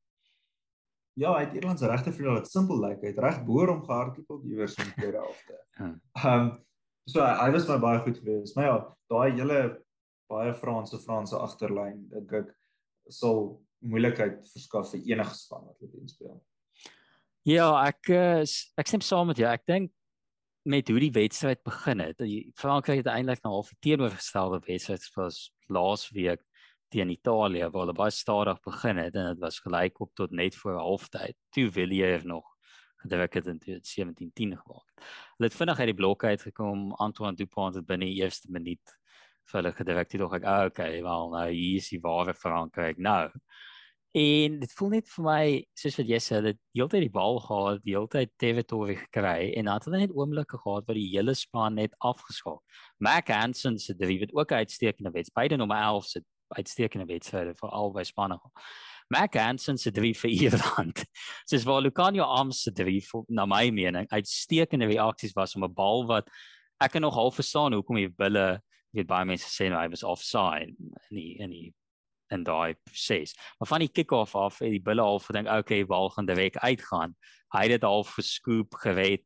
[1.19, 3.01] Ja, hy het Ierland se regte vir dit simpel lyk.
[3.01, 3.03] Like.
[3.03, 5.59] Hy het reg boor om gehardloop op iewers in die tweede helfte.
[5.79, 5.91] Ja.
[6.23, 6.49] Ehm um,
[7.09, 8.55] so hy was my baie goed geweest.
[8.55, 8.75] Maar ja,
[9.09, 9.59] daai hele
[10.29, 12.53] baie Franse Franse agterlyn dink ek
[13.09, 16.37] sal moeilikheid verskaf vir enige span wat hulle teen speel.
[17.47, 19.47] Ja, ek ek stem saam met jou.
[19.49, 19.93] Ek dink
[20.69, 22.21] met hoe die wedstryd begin het.
[22.59, 26.43] Frankryk het eintlik nou half teenoorgestelde wedstryd was laasweek
[26.93, 30.55] teen Italië waar hulle baie stadig begin het en dit was gelyk op tot net
[30.57, 31.37] voor halftyd.
[31.55, 32.45] Toe Villiers nog
[32.99, 34.87] gedruk het in 1710 geraak.
[35.37, 36.91] Hulle het vinnig uit die blok uitgekom.
[36.93, 38.98] Antoine Dupont het binne die eerste minuut
[39.57, 40.21] hulle gedruk het.
[40.21, 43.29] Ek oh, okay, wel nou hier is die ware Frankryk nou.
[44.17, 45.43] En dit voel net vir my
[45.77, 48.95] soos wat jy sê, dat die hele tyd die bal gehad, die hele tyd territory
[48.97, 52.63] gekry en dan het hulle net oomblikke gehad waar die hele span net afgeskakel.
[52.97, 55.37] Mac Hansen se drie het ook uitstekende wedstryd.
[55.37, 58.39] Beide nommer 11 se uitstekende wedstryde vir albei spanne.
[59.13, 61.03] Mac Hansen se drie vir Ierland.
[61.49, 65.73] Soos waar Lucanio Arms se drie vir na my mening uitstekende reaksies was om 'n
[65.73, 66.29] bal wat
[66.81, 68.61] ek kan nog half verstaan hoekom hy wille
[68.95, 71.67] weet baie mense sê nou hy was offside in die in die
[72.33, 73.33] in daai proses.
[73.57, 77.15] Maar van die kick-off af het die bulle al gedink okay, bal gaan direk uitgaan.
[77.55, 79.25] Hy het dit al geskoop gered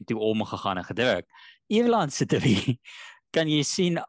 [0.00, 1.28] en toe omgegaan en gedruk.
[1.68, 2.80] Ierland se drie
[3.34, 4.00] kan jy sien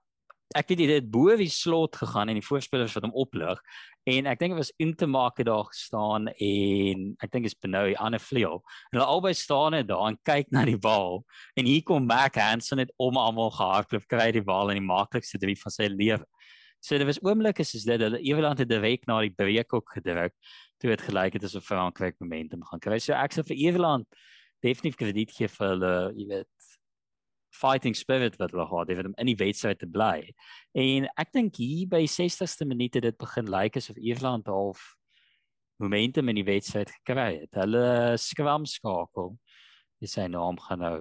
[0.53, 3.59] ek weet dit het bo die slot gegaan en die voorspelers wat hom oplig
[4.09, 7.85] en ek dink dit was in te maak daar gestaan en ek dink is benou
[7.91, 8.59] die ander vleuel.
[8.91, 11.21] En hulle albei staan net daar en kyk na die bal.
[11.55, 15.39] En hier kom Mac Hansen net om almal gehardloop kry die bal in die maklikste
[15.39, 16.25] drie van sy lewe.
[16.83, 20.35] So dit was oomblikke soos dit hulle Eweland het direk na die breek ook gedruk
[20.83, 22.99] toe het gelyk het asof Frankryk momentum gaan kry.
[22.99, 24.07] So ek sou vir Eweland
[24.63, 26.62] definitief krediet gee vir hulle, jy weet,
[27.53, 30.33] fighting spirit wat hulle gehad het om in die wedstryd te bly.
[30.73, 34.81] En ek dink hier by 60ste minuut het dit begin lyk asof Eweland half
[35.81, 37.57] momentum in die wedstryd gekry het.
[37.57, 39.35] Hulle skram skakel.
[40.01, 40.95] Dis sy naam gaan nou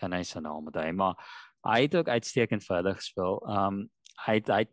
[0.00, 1.18] kan hy sy naam daai, maar
[1.66, 3.38] hy het ook uitstekend verder gespeel.
[3.46, 3.84] Um
[4.26, 4.72] hy het, hy het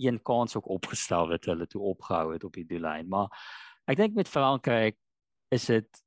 [0.00, 3.32] een kans ook opgestel wat hulle toe opgehou het op die doellyn, maar
[3.88, 4.98] ek dink met Frankryk
[5.54, 6.02] is dit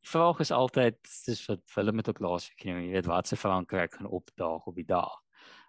[0.00, 3.36] die vraag is altyd dis wat hulle met ook laas ek jy weet wat se
[3.36, 5.12] Frankryk gaan opdaag op die dag.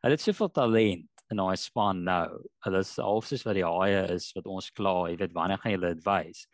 [0.02, 2.28] Hulle het soveel talent in daai span nou.
[2.66, 5.76] Hulle is half soos wat die haie is wat ons kla, jy weet wanneer gaan
[5.76, 6.46] julle dit wys?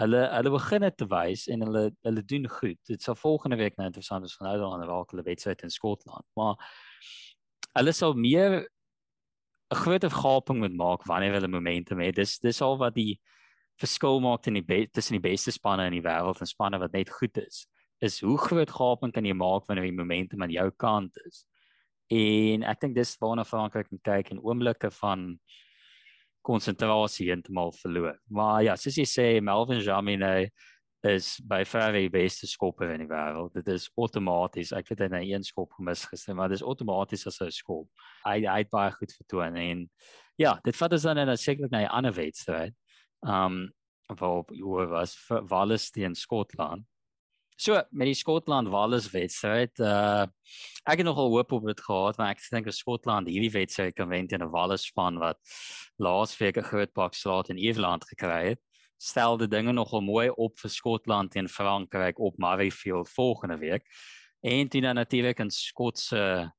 [0.00, 2.78] Hulle hulle begin dit te wys en hulle hulle doen goed.
[2.88, 6.26] Dit sal volgende week nou interessant wees van nou dan raak hulle wedstryd in Skotland.
[6.38, 6.56] Maar
[7.78, 8.62] hulle sal meer
[9.72, 12.16] 'n groter gaping moet maak wanneer hulle momentum het.
[12.16, 13.20] Dis dis al wat die
[13.80, 17.10] verskil maak in die tussen die beste spanne in die wêreld en spanne wat net
[17.10, 17.66] goed is.
[18.02, 21.44] Is hoe groot gaping kan jy maak wanneer die momentum aan jou kant is?
[22.12, 25.38] En ek dink dis waarna Frankryk moet kyk in oomblikke van
[26.42, 28.18] konsentrasie heeltemal verloor.
[28.28, 30.50] Maar ja, soos jy sê Melvin Jamine
[31.06, 33.54] is by ver die beste skopper in die wêreld.
[33.56, 34.74] Dit is outomaties.
[34.76, 37.88] Ek weet hy het nou een skop gemis gister, maar dis outomaties as hy skop.
[38.26, 39.86] Hy hy het baie goed vertoon en
[40.40, 42.74] ja, dit vat ons dan in 'n sekerlik na 'n ander wedstryd.
[43.26, 43.72] Um
[44.06, 46.84] waar hoe was Wales teen Skotland.
[47.56, 50.26] So met die Skotland Wales wedstryd, uh
[50.82, 54.26] ek het nogal hoop op dit gehad, maar ek dink Skotland hierdie wedstryd kan wen
[54.26, 55.38] teen 'n Wales span wat
[55.96, 58.60] laasweek 'n groot pak slaat in Ierland gekry het,
[58.98, 63.86] stel die dinge nogal mooi op vir Skotland teen Frankryk op Murrayfield volgende week.
[64.42, 66.52] En dit dan natuurlik 'n Skotse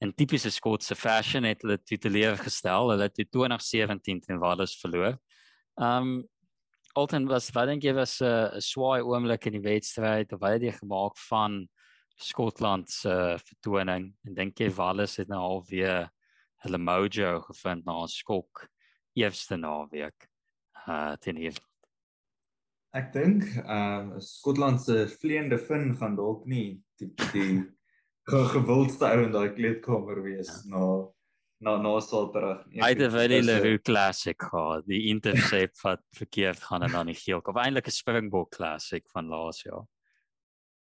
[0.00, 2.90] 'n tipiese Skotse fashion het hulle tituleer gestel.
[2.90, 5.18] Hulle het 2017 teen Wales verloor.
[5.78, 6.28] Um
[6.98, 10.56] Alton was wat dink jy was 'n uh, swaai oomblik in die wedstryd of wat
[10.56, 11.68] het jy gemaak van
[12.18, 16.08] Skotland se uh, vertoning en dink jy Wallis het nou al weer
[16.64, 18.66] hulle mojo gevind na 'n skok
[19.14, 20.26] eerste naweek
[20.88, 21.58] uh teen hier
[22.96, 27.62] Ek dink ehm um, Skotland se vleiende fin gaan dalk nie die die
[28.28, 30.72] gewildste ou in daai kleedkamer wees ja.
[30.72, 30.82] na
[31.60, 32.64] na na sal terug.
[32.70, 37.18] Hy het 'n baie lekker classic gehad, die intercept wat verkeerd gaan en dan die
[37.18, 37.40] geel.
[37.42, 39.86] Of eintlik 'n Springbok classic van laas jaar.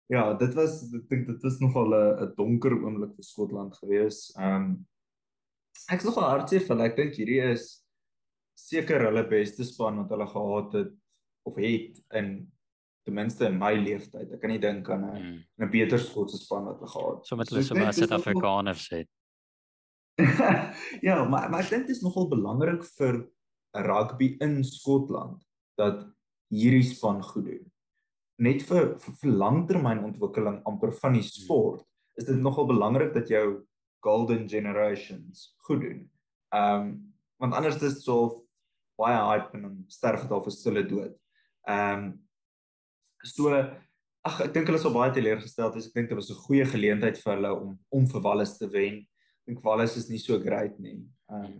[0.10, 4.34] Ja, dit was ek dink dit was nogal 'n 'n donker oomblik vir Skotland gewees.
[4.38, 4.88] Ehm um,
[5.88, 7.84] ek is nogal hartseer vir ek dink hierdie is
[8.56, 10.92] seker hulle beste span wat hulle gehad het
[11.48, 12.52] of het in
[13.06, 14.34] ten minste in my lewenstyd.
[14.34, 15.40] Ek kan nie dink aan 'n mm.
[15.64, 17.28] 'n beter Skotse span wat hulle gehad het.
[17.28, 19.10] So met hulle so Suid-Afrikaners het.
[21.08, 23.22] ja, maar maar ek dink dit is nogal belangrik vir
[23.86, 25.44] rugby in Skotland
[25.80, 26.04] dat
[26.52, 27.66] hierdie span goed doen.
[28.40, 31.86] Net vir vir, vir langtermynontwikkeling amper van die sport
[32.20, 33.62] is dit nogal belangrik dat jou
[34.04, 36.02] golden generations goed doen.
[36.56, 36.90] Ehm um,
[37.40, 38.46] want anders is dit so
[39.00, 41.14] baie hype en sterf dit al vir stille dood.
[41.68, 42.10] Ehm um,
[43.24, 43.54] so
[44.28, 45.88] ag ek dink hulle sou baie teleurgesteld wees.
[45.88, 49.06] Ek dink dit was 'n goeie geleentheid vir hulle om om vir Wallis te wen
[49.50, 51.02] dink Wallace is nie so great nie.
[51.32, 51.60] Ehm um,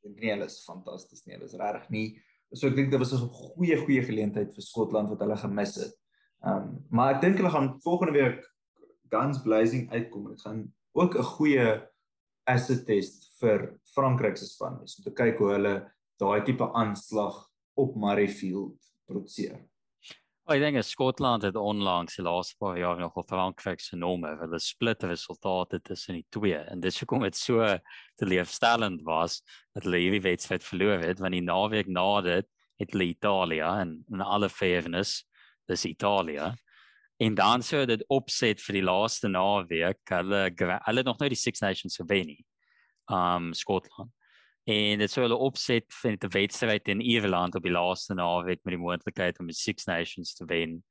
[0.00, 1.36] ek dink nie hulle is fantasties nie.
[1.36, 2.06] Hulle is regtig nie.
[2.56, 5.94] So ek dink dit was 'n goeie goeie geleentheid vir Skotland wat hulle gemis het.
[6.44, 8.40] Ehm um, maar ek dink hulle gaan volgende week
[9.10, 10.30] guns blazing uitkom.
[10.30, 11.66] Dit gaan ook 'n goeie
[12.46, 15.74] asset test vir Frankryk se span wees om te kyk hoe hulle
[16.18, 17.36] daai tipe aanslag
[17.76, 19.69] op Murrayfield trotseer.
[20.50, 24.32] Oh, ek dink Skotland het onlangs die laaste paar jaar nog op Frankryk se nome,
[24.40, 27.68] hulle split resultate tussen die twee en dis hoekom dit so
[28.18, 29.36] teleurstellend was
[29.76, 32.50] dat hulle hierdie wedstryd verloor het want die naweek na dit
[32.82, 35.20] het hulle Italië en in alle fairness
[35.70, 36.50] dis Italië
[37.22, 41.62] en dan sou dit opset vir die laaste naweek hulle hulle nog nou die Six
[41.62, 42.42] Nations gewen nie.
[43.06, 44.10] Um Skotland
[44.64, 48.72] en dit sou hulle opset vir 'n wedstryd in Ierland op die laaste naweek met
[48.76, 50.82] die moontlikheid om die Six Nations te wen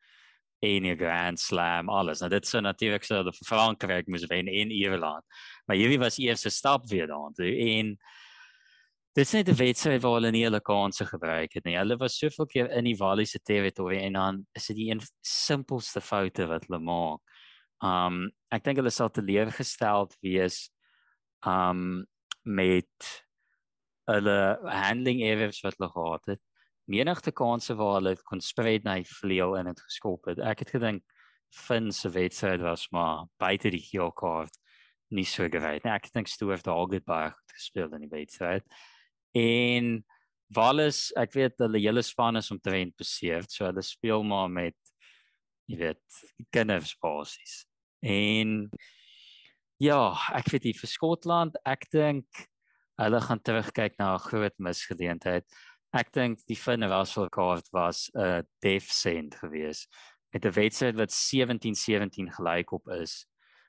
[0.62, 2.19] en 'n Grand Slam alles.
[2.19, 5.23] Nou dit sou natuurlik sou die Frankryk moes wen in Ierland.
[5.65, 7.97] Maar hierdie was eers 'n stap weer daartoe en
[9.13, 11.77] dit is net 'n wedstryd waar hulle nie hulle kansse gebruik het nie.
[11.77, 16.01] Hulle was soveel keer in die Walliese territorie en dan is dit die een simpelste
[16.01, 17.19] foute wat hulle maak.
[17.82, 20.69] Um ek dink hulle sal teleurgesteld wees
[21.45, 22.05] um
[22.43, 23.25] met
[24.10, 26.41] hulle handling errors wat hulle gehad het.
[26.89, 30.41] Menigte kansse waar hulle kon spread na die vleuel en dit geskop het.
[30.41, 31.06] Ek het gedink
[31.50, 34.54] Finn se wedstryd was maar buite die geel kaart
[35.10, 35.91] nie so gewy nie.
[35.91, 38.65] Ek dink Stoof daar goed baie goed gespeel in die wedstryd.
[39.38, 40.00] En
[40.54, 44.78] Wallis, ek weet hulle hele span is omtrent beseerd, so hulle speel maar met
[45.69, 46.22] jy weet
[46.54, 47.63] kinders basies.
[48.02, 48.69] En
[49.82, 50.00] ja,
[50.38, 52.45] ek weet hier vir Skotland, ek dink
[53.00, 55.46] hulle gaan terugkyk na 'n groot misgeleentheid.
[55.94, 59.88] Ek dink die finne was vir kaart was 'n uh, death send geweest
[60.34, 63.26] met 'n wedstryd wat 17-17 gelyk op is.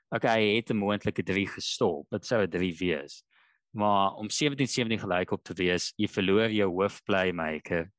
[0.09, 2.07] Okay, hy het 'n moontlike 3 gestop.
[2.09, 3.23] Dit sou 'n 3 wees.
[3.71, 7.91] Maar om 17-17 gelyk op te wees, jy verloor jou hoof playmaker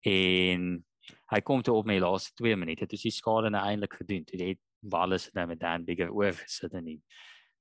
[0.00, 0.84] en
[1.26, 2.80] hy kom toe op my laaste 2 minute.
[2.80, 4.24] Dit is die skade nou eintlik gedoen.
[4.24, 7.02] Dit het Wallace nou met Dan Bigger oorgesit in die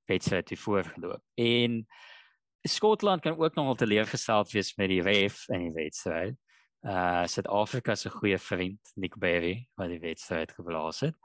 [0.06, 1.22] wedstryd te voorgeloop.
[1.36, 1.88] En
[2.62, 6.38] Skotland kan ook nogal teleurgestel wees met die ref in die wedstryd.
[6.82, 11.18] Uh Suid-Afrika se goeie vriend Nick Berry wat die wedstryd geblaas het.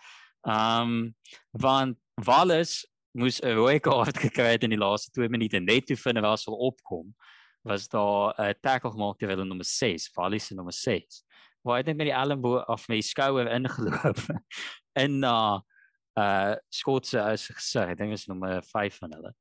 [0.43, 1.15] Um
[1.51, 5.97] want Wallace moes 'n rooi kaart gekry het in die laaste 2 minute net toe
[5.97, 7.15] vinne was sal opkom
[7.65, 11.25] was daar 'n tackle gemaak deur hulle nommer 6, Wallace se nommer 6.
[11.63, 14.21] Waar hy net met die elmboog af my skouer ingeloop
[15.05, 15.61] in na uh,
[16.17, 17.91] uh Skotse as gesig.
[17.91, 19.35] Ek dink is nommer 5 van hulle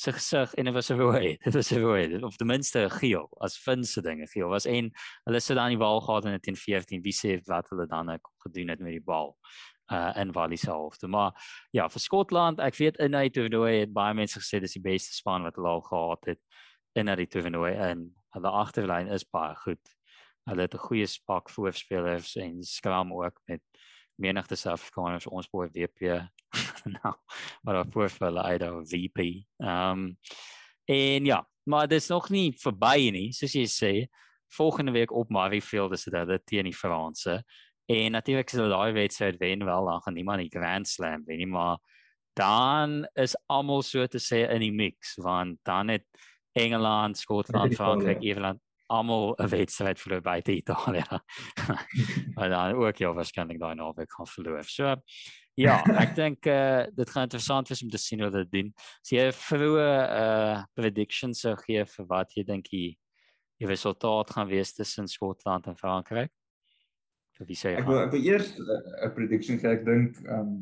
[0.00, 1.36] se gesig en dit was 'n rooi.
[1.44, 2.22] Dit was 'n rooi.
[2.22, 4.90] Of ten minste geel as finse dinge geel was en
[5.24, 7.02] hulle sit dan die bal gehad in 10-14.
[7.02, 9.36] Wie sê wat hulle dan gedoen het met die bal
[9.92, 11.06] uh in Wally se helfte.
[11.06, 11.32] Maar
[11.70, 15.14] ja, vir Skotland, ek weet in hy toernooi het baie mense gesê dis die beste
[15.14, 16.40] span wat hulle al gehad het
[16.94, 19.96] in hy toernooi en hulle agterlyn is baie goed.
[20.48, 23.62] Hulle het 'n goeie spak voorspelers en skram ook met
[24.16, 26.22] menigte Suid-Afrikaners ons boer WP
[27.02, 27.14] nou
[27.62, 29.18] maar op voorval uit op VP.
[29.56, 30.18] Ehm um,
[30.84, 33.92] en ja, maar dit is nog nie verby nie, soos jy sê.
[34.50, 37.44] Volgende week op Maryfield is dit hulle teen die Franse.
[37.86, 41.38] En natuurlik is hulle daai wedstryd wen wel dan gaan niemand die Grand Slam wen
[41.38, 41.78] nie, maar
[42.34, 46.06] dan is almal so te sê in die mix want dan het
[46.52, 48.60] Engeland, Skotland, Frankryk, Ierland
[48.90, 51.06] almal 'n wedstryd verloor by Italië.
[52.34, 54.64] maar dan ook ja waarskynlik daai naweek gaan verloor.
[54.64, 54.96] So
[55.58, 58.72] ja, ek dink eh uh, dit gaan interessant wees om te sien hoe dit doen.
[59.02, 62.98] As jy vroeë eh uh, predictions sou gee vir wat jy dink die
[63.60, 66.32] die resultaat gaan wees tussen Skotland en Frankryk.
[67.36, 67.80] Vir wie sê jy?
[67.82, 69.74] Ek wil ek wil eers 'n uh, prediction gee.
[69.78, 70.54] Ek dink ehm um,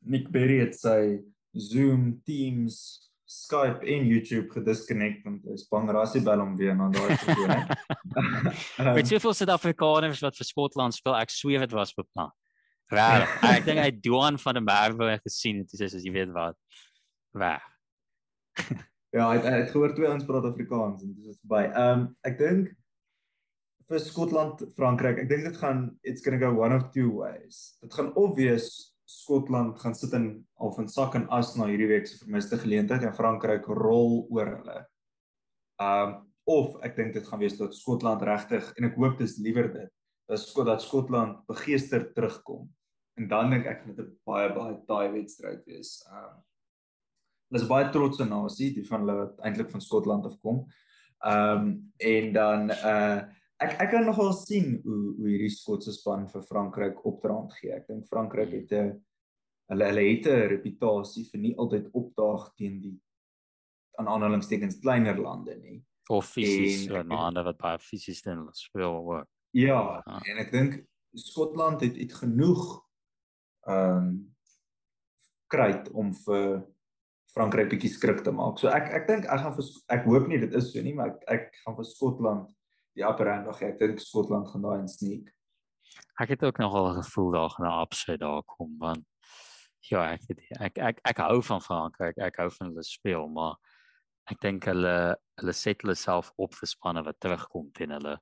[0.00, 1.20] Nick Berry het sy
[1.52, 6.88] Zoom Teams Skype en YouTube gedisconnect want hy is bang rassie bel hom weer na
[6.90, 8.94] daai persoon.
[8.96, 11.14] Weet jy hoeveel Suid-Afrikaners wat vir Skotland speel?
[11.14, 12.32] Ek sweer dit was beplan.
[12.90, 13.28] Raar.
[13.46, 16.58] ek dink hy Duan van der Merwe gesien het, dis as jy weet wat.
[17.38, 17.62] Waar.
[19.16, 21.64] ja, het, het gehoor twee ons praat Afrikaans en dis verby.
[21.70, 22.72] Ehm um, ek dink
[23.90, 27.76] vir Skotland, Frankryk, ek dink dit gaan it's going to go one of two ways.
[27.82, 30.26] Dit gaan obvious Skotland gaan sit in
[30.62, 34.52] al van sak en as na hierdie week se vermiste geleentheid en Frankryk rol oor
[34.56, 34.82] hulle.
[35.82, 36.18] Um
[36.50, 39.90] of ek dink dit gaan wees dat Skotland regtig en ek hoop dis liewer dit
[40.30, 42.68] dat dat Skotland begeester terugkom.
[43.18, 46.04] En dan dink ek dit 'n baie baie taai wedstryd wees.
[46.10, 46.38] Um
[47.50, 50.64] hulle is baie trotse nasie, die van hulle wat eintlik van Skotland afkom.
[51.24, 53.20] Um en dan uh
[53.60, 57.72] ek ek kan nogal sien hoe hoe hierdie Skotse span vir Frankryk opdraand gee.
[57.72, 59.04] Ek dink Frankryk het 'n
[59.70, 62.98] hulle hulle het 'n reputasie vir nie altyd opdaag teen die
[63.98, 65.82] aan aanhalingstekens kleiner lande nie.
[66.08, 69.26] Of fisies so lande wat baie fisies dan speel ook.
[69.50, 72.78] Ja, ja, en ek dink Skotland het het genoeg
[73.68, 74.10] ehm um,
[75.50, 76.62] kry om vir
[77.34, 78.58] Frankryk bietjie skrik te maak.
[78.58, 81.12] So ek ek dink ek gaan vir ek hoop nie dit is so nie, maar
[81.12, 82.48] ek ek gaan vir Skotland
[82.98, 85.30] die upper hand nog ek dink Skotland gaan daai sneak.
[86.22, 89.06] Ek het ook nogal gevoel daar gaan 'n upside daar kom want
[89.90, 93.56] ja, ek weet ek ek ek hou van Frankryk, ek hou van hulle speel, maar
[94.30, 98.18] ek dink hulle hulle set hulle self op vir spanne wat terugkom teen hulle.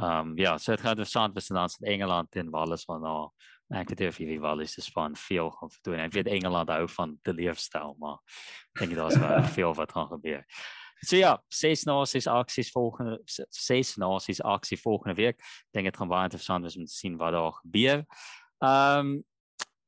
[0.00, 3.32] Ehm um, ja, so dit gaan interessant wees dan in Engeland teen Wales nou.
[3.72, 6.00] Ek weet nie of hierdie Wales se span veel gaan doen.
[6.04, 8.20] Ek weet Engeland hou van die leefstyl, maar
[8.74, 10.44] ek dink daar's baie veel wat gaan gebeur.
[11.02, 15.40] So ja, ses nasies aksies volgende ses nasies aksie volgende week.
[15.74, 18.04] Dink dit gaan baie interessant wees om te sien wat daar gebeur.
[18.62, 19.12] Ehm um,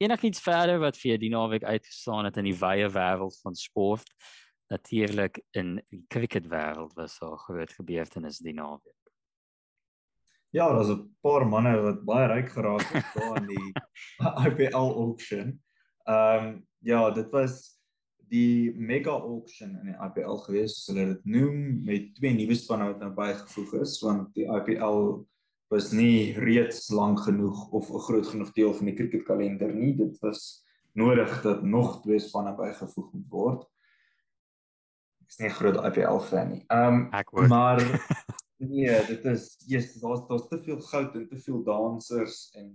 [0.03, 4.11] enigiets verder wat vir die naweek uitgestaan het in die wye wêreld van sport.
[4.73, 9.04] Natuurlik in die cricket wêreld was daar groot gebeurtenis die naweek.
[10.55, 13.73] Ja, daar's 'n paar manne wat baie ryk geraak het daar in die
[14.47, 15.63] IPL auction.
[16.05, 17.81] Ehm um, ja, dit was
[18.29, 22.87] die mega auction in die IPL gewees soos hulle dit noem met twee nuwe spanne
[22.93, 25.25] wat nou bygevoeg is want die IPL
[25.75, 30.19] was nie reeds lank genoeg of 'n groot genoeg deel van die cricketkalender nie dit
[30.23, 33.67] was nodig dat nog twee spanne bygevoeg moet word
[35.29, 36.65] is nie 'n groot IPL fan nie.
[36.69, 37.81] Ehm um, maar
[38.69, 42.71] nee, dit is yes, daar's daar's te veel goud en te veel dansers en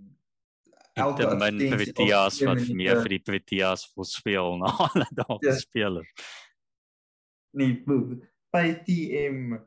[0.94, 5.56] elke min Proteas wat meer vir die Proteas wil speel na hulle daar ja.
[5.58, 6.00] speel.
[7.56, 7.82] Nee,
[8.54, 9.58] by TM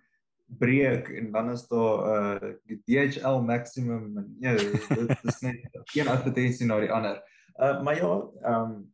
[0.60, 5.60] breek en dan is daar 'n uh, DHL maximum en ja, dit is net
[5.98, 7.22] een advertensie na die ander.
[7.56, 8.94] Uh maar ja, ehm um,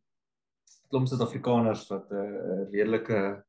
[0.90, 3.46] klomp Suid-Afrikaners wat 'n uh, redelike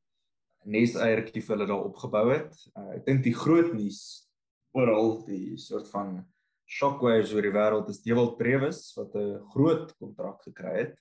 [0.65, 2.53] neseiertjie vir hulle daar opgebou het.
[2.75, 4.01] Uh, ek dink die groot nuus
[4.77, 6.19] oral die soort van
[6.71, 10.95] shockwaves oor die wêreld is Dewald Brewes wat 'n groot kontrak gekry het.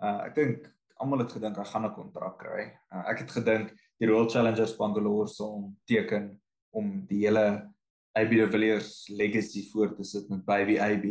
[0.00, 2.72] Uh ek dink almal het gedink hy gaan 'n kontrak kry.
[2.92, 6.40] Uh, ek het gedink die Royal Challengers Bangalore sal teken
[6.72, 7.68] om die hele
[8.16, 11.04] AB de Villiers legacy voort te sit met Baby AB.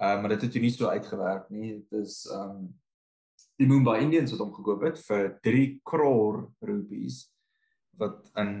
[0.00, 1.84] Uh maar dit het nie so uitgewerk nie.
[1.90, 2.72] Dit is um
[3.60, 7.24] die Mumbai Indians wat hom gekoop het vir 3 crore rupees
[7.98, 8.54] wat in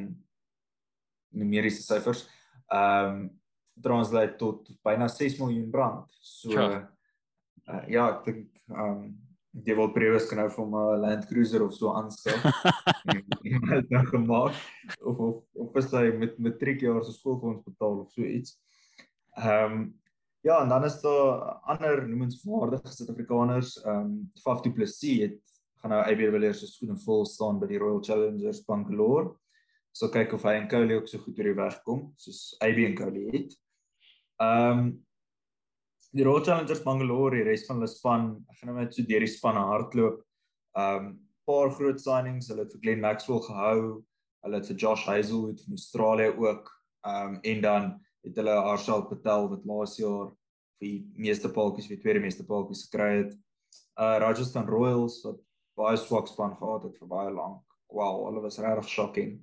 [1.34, 2.28] numeriese syfers
[2.72, 3.24] ehm um,
[3.82, 6.12] translate tot byna 6 miljoen rand.
[6.22, 6.84] So uh,
[7.90, 9.06] ja, ek dink ehm um,
[9.54, 12.42] die wil prewes kan nou vir 'n Land Cruiser of so aanskaf.
[13.70, 14.54] Het dan gemaak
[15.00, 18.58] of of of is hy met matriek jaar se skoolfonds betaal of so iets.
[19.36, 19.84] Ehm um,
[20.44, 21.40] Ja, en dan is daar
[21.72, 25.40] ander noemenswaardige Suid-Afrikaners, ehm um, Faf Du Plessis het
[25.80, 29.34] gaan nou AB de Villiers se skoene vol staan by die Royal Challengers Bangalore.
[29.96, 32.82] So kyk of hy en Cole ook so goed oor die weg kom soos AB
[32.84, 33.56] en Cole het.
[34.44, 34.86] Ehm um,
[36.12, 39.24] die Royal Challengers Bangalore, die res van hulle span, ek gaan nou net so deur
[39.24, 40.22] die spanne hardloop.
[40.76, 41.12] Ehm um,
[41.48, 43.80] paar groot signings, hulle het vir Glenn Maxwell gehou,
[44.44, 46.74] hulle het vir Josh Hazelwood van Australië ook,
[47.08, 50.30] ehm um, en dan het hulle Arshal Patel wat laas jaar
[50.80, 53.34] vir die meeste paaltjies, vir tweede meeste paaltjies gekry het.
[54.00, 55.40] Uh Rajasthan Royals wat
[55.78, 57.62] baie swak span gehad het vir baie lank.
[57.92, 59.34] Wow, hulle was regtig shocking.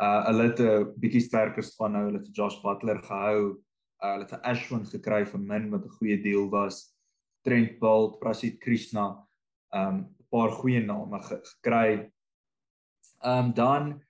[0.00, 3.58] Uh hulle het 'n bietjie sterker span nou, hulle het Josh Butler gehou.
[4.02, 6.94] Uh hulle het Ashwin gekry vir min wat 'n goeie deal was.
[7.44, 9.26] Trent Boult, Prasit Krishna,
[9.72, 12.10] um 'n paar goeie name gekry.
[13.22, 14.02] Um dan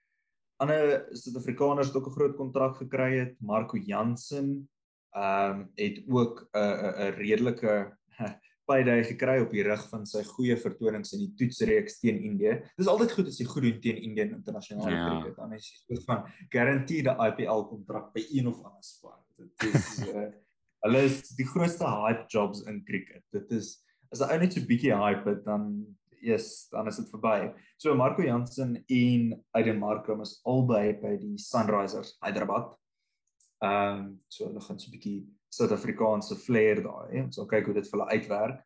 [0.60, 3.34] ander Suid-Afrikaners het ook 'n groot kontrak gekry het.
[3.40, 4.68] Marco Jansen
[5.10, 7.96] ehm um, het ook 'n 'n 'n redelike
[8.70, 12.60] payday gekry op die rug van sy goeie vertonings in die toetsreeks teen Indië.
[12.78, 15.08] Dis altyd goed as jy goed doen teen Indië in internasionale ja.
[15.08, 15.36] cricket.
[15.36, 19.18] Dan is jy soort van guaranteed 'n IPL kontrak by een of ander span.
[19.36, 20.28] Dit is uh,
[20.84, 23.24] hulle is die grootste hype jobs in cricket.
[23.32, 23.80] Dit is
[24.10, 25.66] as hy net so bietjie hype het dan
[26.20, 27.50] yes, dan is dit verby.
[27.76, 32.74] So Marco Jansen en Aiden Markram is albei by die Sunrisers Hyderabad.
[33.60, 37.22] Ehm um, so hulle gaan so 'n bietjie Suid-Afrikaanse flair daai.
[37.24, 38.64] Ons sal kyk hoe dit vir hulle uitwerk.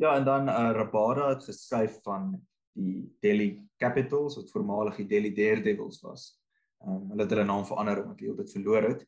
[0.00, 2.34] Ja, en dan uh, Rabada het geskuif van
[2.72, 6.40] die Delhi Capitals wat voormalig die Delhi Daredevils was.
[6.84, 9.06] Ehm um, hulle het hulle naam verander omdat hulle dit verloor het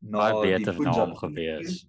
[0.00, 1.86] na die Punjab gewees.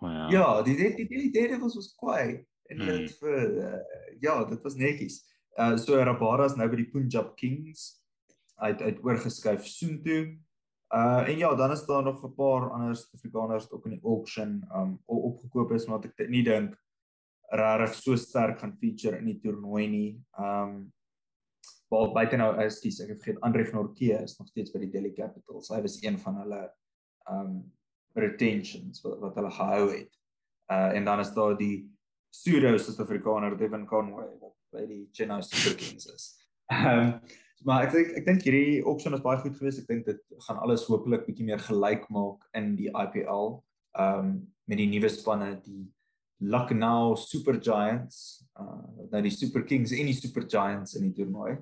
[0.00, 0.28] Ja.
[0.30, 2.86] ja, die die Delhi Daredevils was kwai en hmm.
[2.86, 3.80] dit vir uh,
[4.22, 5.20] ja, dit was netjies.
[5.58, 8.00] Uh so Rabada is nou by die Punjab Kings
[8.62, 10.36] uit uit oorgeskuif soontoe.
[10.94, 14.04] Uh en ja, dan is daar nog 'n paar ander Suid-Afrikaners wat ook in die
[14.04, 16.78] auction um opgekoop is maar ek nie dink
[17.50, 20.24] regtig so sterk gaan feature in die toernooi nie.
[20.38, 20.92] Um
[21.90, 24.78] Paul buite nou is kies ek het vergeet Andre van Orkee is nog steeds by
[24.78, 25.70] die Delhi Capitals.
[25.70, 26.70] Hy was een van hulle
[27.30, 27.72] um
[28.14, 30.12] retentions wat, wat hulle gehou het.
[30.70, 31.90] Uh en dan is daar die
[32.30, 36.34] pseudo Suid-Afrikaner Devin Conway wat by die Chennai Super Kings is.
[36.70, 37.14] Ehm um,
[37.68, 39.82] maar ek dink ek dink hierdie auction is baie goed geweest.
[39.82, 43.58] Ek dink dit gaan alles hopelik bietjie meer gelyk maak in die IPL.
[43.98, 44.30] Ehm um,
[44.70, 45.82] met die nuwe spanne die
[46.40, 51.58] Lucknow Super Giants, uh nou die Super Kings en die Super Giants in die toernooi.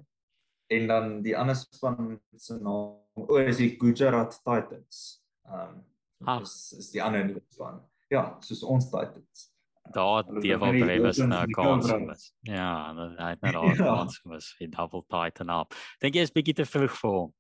[0.71, 5.23] En dan die ander span se naam o, is die Gujarat Titans.
[5.49, 5.81] Ehm
[6.29, 7.81] um, is is die ander nuwe span.
[8.13, 9.48] Ja, soos ons Titans
[9.95, 12.31] daar die wat by was na kans was.
[12.47, 15.77] Ja, hy het net al kans was vir double titan up.
[16.03, 17.31] Dink jy is bietjie te vroeg vir hom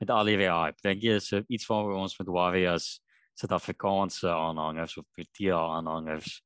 [0.00, 0.80] met al die hype.
[0.84, 2.92] Dink jy is iets van ons met Warriors
[3.40, 6.40] Suid-Afrikaanse aanhangers of Protea aanhangers.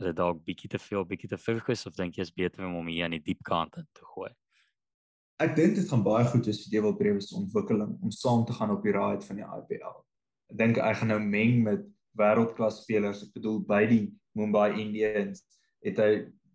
[0.00, 2.66] Is dit dalk bietjie te veel, bietjie te vroeg is of dink jy is beter
[2.66, 4.30] om hom hier aan die diep kant te gooi?
[5.42, 8.54] Ek dink dit gaan baie goed wees vir Dewald Brewe se ontwikkeling om saam te
[8.54, 9.98] gaan op die ride van die IPL.
[10.52, 11.86] Ek dink hy gaan nou meng met
[12.18, 13.22] wêreldklas spelers.
[13.22, 14.02] Ek bedoel by die
[14.38, 15.44] Mumbai Indians
[15.84, 16.10] het hy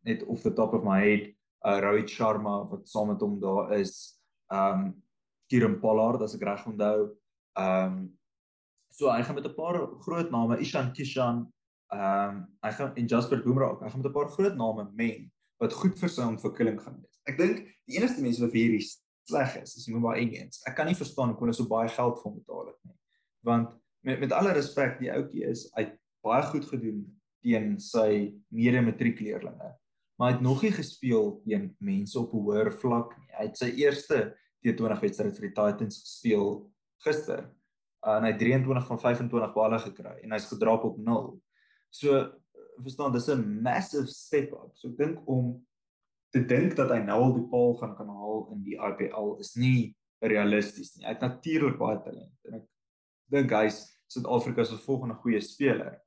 [0.07, 1.27] net off the top of my head
[1.67, 4.17] uh Rohit Sharma wat saam met hom daar is.
[4.53, 4.93] Um
[5.51, 7.11] Kieran Pollard as ek reg onthou.
[7.57, 8.17] Um
[8.93, 11.45] so hy gaan met 'n paar groot name, Ishan Kishan,
[11.93, 15.73] um hy gaan en Jasper Bumrah, hy gaan met 'n paar groot name meng wat
[15.73, 17.19] goed vir sy ontwikkeling gaan wees.
[17.27, 18.85] Ek dink die enigste mense wat hierdie
[19.27, 20.61] sleg is as Mumba Indians.
[20.67, 22.97] Ek kan nie verstaan hoekom hulle so baie geld vir hom betaal het nie.
[23.43, 23.73] Want
[24.07, 25.89] met met alle respek, die ouetjie is hy
[26.25, 27.03] baie goed gedoen
[27.43, 29.73] teen sy mede-matriekleerlinge.
[30.17, 33.29] Maar hy het nog nie gespeel teen mense op 'n hoër vlak nie.
[33.37, 34.35] Hy het sy eerste
[34.65, 36.71] T20 wedstryd vir die Titans gespeel
[37.05, 37.45] gister.
[38.05, 41.41] Uh, en hy het 23 van 25 balle gekry en hy's gedrap op 0.
[41.89, 42.31] So
[42.83, 44.71] verstaan dis 'n massive step up.
[44.73, 45.65] So ek dink om
[46.31, 49.55] te dink dat hy nou al die paal gaan kan haal in die IPL is
[49.55, 51.05] nie realisties nie.
[51.05, 52.65] Hy het natuurlik baie talent en ek
[53.29, 55.97] dink hy's Suid-Afrika se volgende goeie speler.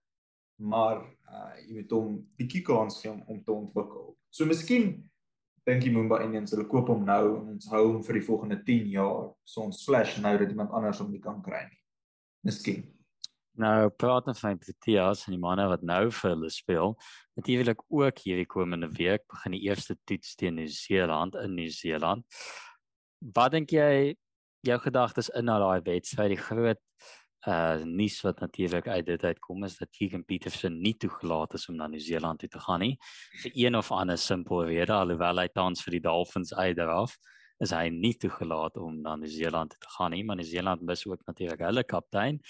[0.60, 4.14] Maar uh jy moet hom bietjie kans gee om, om te ontwikkel.
[4.30, 4.92] So miskien
[5.68, 8.62] dink jy Mumba Indians hulle koop hom nou en ons hou hom vir die volgende
[8.66, 9.28] 10 jaar.
[9.44, 11.78] So ons flash nou dat iemand anders hom nie kan kry nie.
[12.48, 12.88] Miskien.
[13.60, 16.94] Nou praat ons van Proteas en die manne wat nou vir hulle speel.
[17.36, 22.24] Natuurlik ook hierdie komende week begin die eerste toets teen Nieu-Seeland in Nieu-Seeland.
[23.36, 24.14] Wat dink jy
[24.64, 26.32] jou gedagtes in na daai wedstryd?
[26.32, 26.80] Die groot
[27.48, 31.76] uh nuus wat natuurlik uit dit uitkom is dat Keegan Peterson nie toegelaat is om
[31.76, 32.98] na Nieu-Seeland toe te gaan nie.
[33.42, 37.16] Vir een of ander simpel rede alhoewel hy tans vir die Dolphins uitdraf
[37.60, 41.64] is hy nie toegelaat om na Nieu-Seeland te gaan nie maar Nieu-Seeland mis ook natuurlik
[41.64, 42.40] hulle kaptein.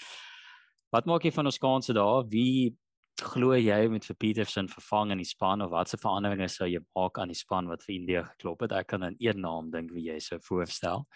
[0.91, 2.25] Wat maak jy van ons kanse daar?
[2.27, 2.75] Wie
[3.21, 7.19] glo jy met vir Peterson vervang in die span of watse veranderinge sou jy maak
[7.21, 8.75] aan die span wat vir India geklop het?
[8.75, 11.07] Ek kan in een naam dink wie jy sou voorstel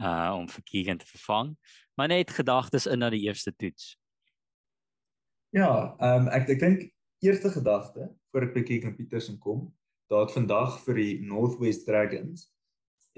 [0.00, 1.54] uh om vir Keegan te vervang
[2.00, 3.98] maar net gedagtes in na die eerste toets.
[5.52, 6.86] Ja, ehm um, ek ek dink
[7.20, 9.66] eerste gedagte voor ek by Keegan Peterson kom,
[10.08, 12.46] daar het vandag vir die Northwest Dragons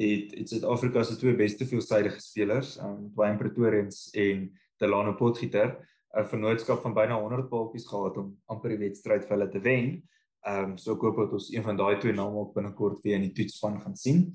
[0.00, 4.48] het dit Suid-Afrika se twee beste veelsidige spelers, ehm um, Dwayne Pretorius en
[4.82, 5.76] Delano Potgieter
[6.18, 10.02] 'n vennootskap van byna 100 paaltjies gehad om amper die wedstryd vir hulle te wen.
[10.42, 13.20] Ehm um, so ek hoop dat ons een van daai twee name ook binnekort weer
[13.20, 14.32] in die toetsspan gaan sien.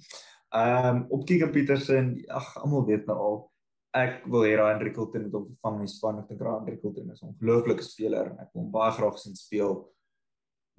[0.55, 3.37] Ehm um, op Keegan Peterson, ag almal weet nou al
[3.97, 6.19] ek wil hê Ryan Rickelton moet hom vervang in span.
[6.21, 9.35] Ek dink Ryan Rickelton is 'n ongelooflike speler en ek wil hom baie graag sien
[9.35, 9.73] speel.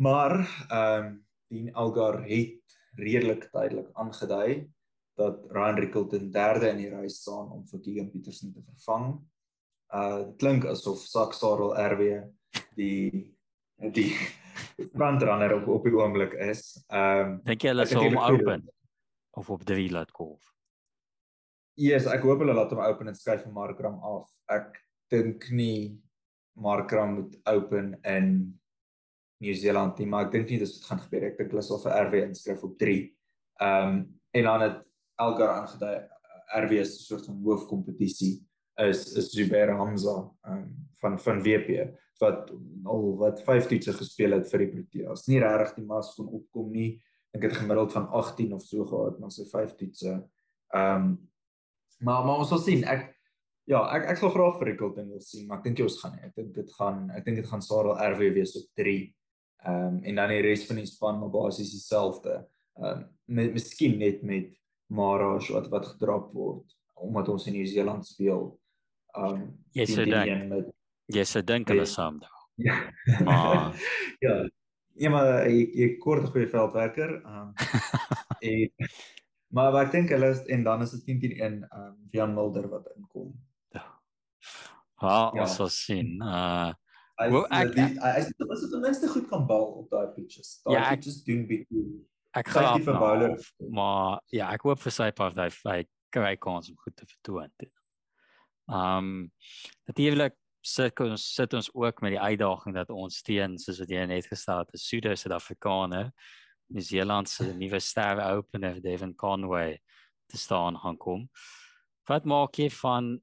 [0.00, 0.34] Maar
[0.70, 4.68] ehm um, Dean Elgar het redelik tydelik aangedui
[5.16, 9.18] dat Ryan Rickelton derde in die ry staan om vir Keegan Peterson te vervang.
[9.92, 12.24] Uh dit klink asof Sak Sarel RW
[12.76, 13.34] die
[13.92, 14.12] die
[14.94, 16.84] frontrunner op op die oomblik is.
[16.88, 18.68] Ehm um, dink jy hulle sal hom open
[19.38, 20.42] of op drie laat golf?
[21.78, 24.26] Yes, ek hoop hulle laat hom open en skuif vir Markram af.
[24.50, 24.80] Ek
[25.12, 25.98] dink nie
[26.58, 28.32] Markram moet open in
[29.38, 31.28] Nieu-Seeland nie, maar ek dink nie dis wat gaan gebeur.
[31.30, 33.00] Ek dink hulle sal vir RW inskryf op 3.
[33.62, 34.80] Ehm um, en dan het
[35.18, 35.94] Elgar aangedui
[36.58, 38.34] RW is 'n soort van hoofkompetisie
[38.78, 40.66] is is Zubair Hamza um,
[41.00, 42.50] van van WP wat
[42.84, 45.26] al wat 5 toetse gespeel het vir die Proteas.
[45.26, 47.00] Nie regtig die mas kon opkom nie.
[47.36, 50.14] Ek het gemiddeld van 18 of so gehad na sy 5 toetse.
[50.74, 51.16] Ehm um,
[51.98, 52.84] Maar maar ons sal sien.
[52.86, 53.08] Ek
[53.68, 56.14] ja, ek ek sal graag vir Rickelton wil sien, maar ek dink jy ons gaan
[56.14, 56.24] nie.
[56.28, 58.96] Ek dink dit gaan ek dink dit gaan Sarel RW wees op 3.
[59.66, 62.40] Ehm um, en dan die res van die span maar basies dieselfde.
[62.78, 63.04] Ehm um,
[63.38, 64.54] met miskien net met
[64.94, 68.52] Maraj wat wat gedrap word omdat ons in Nieu-Seeland speel.
[69.16, 70.70] Ehm um, jy sê dink met
[71.18, 72.38] jy sê dink hulle saam daar.
[72.58, 72.78] Ja.
[73.24, 73.74] Maar
[74.26, 74.38] ja.
[74.98, 77.22] Ja maar ek ek kort 'n goeie veldwerker.
[77.22, 77.54] Ehm um,
[78.50, 78.88] en
[79.48, 81.94] Maar wat ek dink hulle is en dan is dit 10 teen 1 ehm um,
[82.12, 83.32] Jan Mulder wat inkom.
[83.72, 83.84] Ja.
[85.00, 85.40] Ha, ja.
[85.42, 86.18] ons sal sien.
[86.20, 86.74] Uh
[87.18, 90.60] Hy ek hy is dit ten minste goed kan bal op daai pitches.
[90.62, 91.80] Daai ja, pitches doen bietjie.
[92.38, 93.34] Ek gaan vir bowler,
[93.74, 95.80] maar ja, ek hoop vir sy part hy hy
[96.14, 97.50] kry kans om goed te vertoon.
[98.70, 99.08] Um
[99.90, 104.06] natuurlik sit ons sit ons ook met die uitdaging dat ons teen soos wat jy
[104.06, 106.12] net gestel het, 'n Suid-Afrikaner
[106.68, 109.80] Nieu-Seeland se nuwe ster opener Devin Conway
[110.26, 111.28] te staan gaan kom.
[112.08, 113.16] Wat maak jy van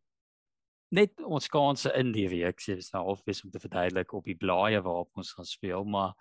[0.93, 2.61] net ons kanse in die week?
[2.61, 6.13] Sy is nou obvious om te verduidelik op die blaaie waarop ons gaan speel, maar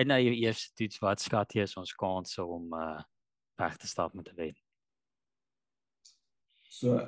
[0.00, 3.02] in nou jou eerste toets wat skat jy is ons kanse om uh
[3.54, 4.56] weg te stap met 'n wen?
[6.66, 6.98] So,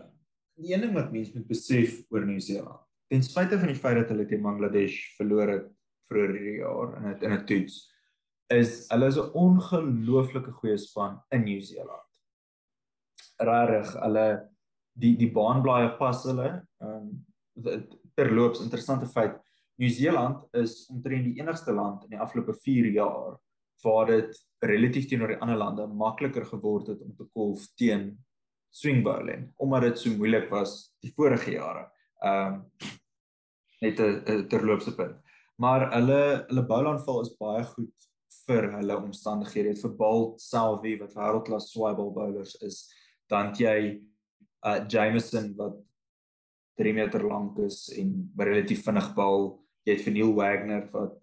[0.55, 4.11] die een ding wat mense moet besef oor Nieu-Seeland, ten spyte van die feit dat
[4.13, 5.71] hulle teen Bangladesh verloor het
[6.11, 7.77] vroeër hierdie jaar in 'n in 'n toets,
[8.51, 12.11] is hulle is 'n ongelooflike goeie span in Nieu-Seeland.
[13.39, 14.49] Rarig, hulle
[14.95, 16.67] die die baanblaaie pas hulle.
[16.81, 17.11] Ehm
[17.65, 19.37] um, terloops interessante feit,
[19.77, 23.37] Nieu-Seeland is omtrent die enigste land in die afgelope 4 jaar
[23.85, 28.17] waar dit relatief teenoor die ander lande makliker geword het om te golf teen
[28.73, 31.85] swing bowling omdat dit so moeilik was die vorige jare.
[32.25, 32.65] Ehm um,
[33.81, 35.17] net 'n terloopse punt.
[35.57, 38.09] Maar hulle hulle bowlaanval is baie goed
[38.47, 39.75] vir hulle omstandighede.
[39.81, 42.87] Vir Bal Selvi wat wêreldklas swaaibal bowlers is,
[43.29, 44.01] dan jy
[44.67, 45.77] uh Jameson wat
[46.77, 49.55] 3 meter lank is en relatief vinnig bal.
[49.87, 51.21] Jy het Neil Wagner wat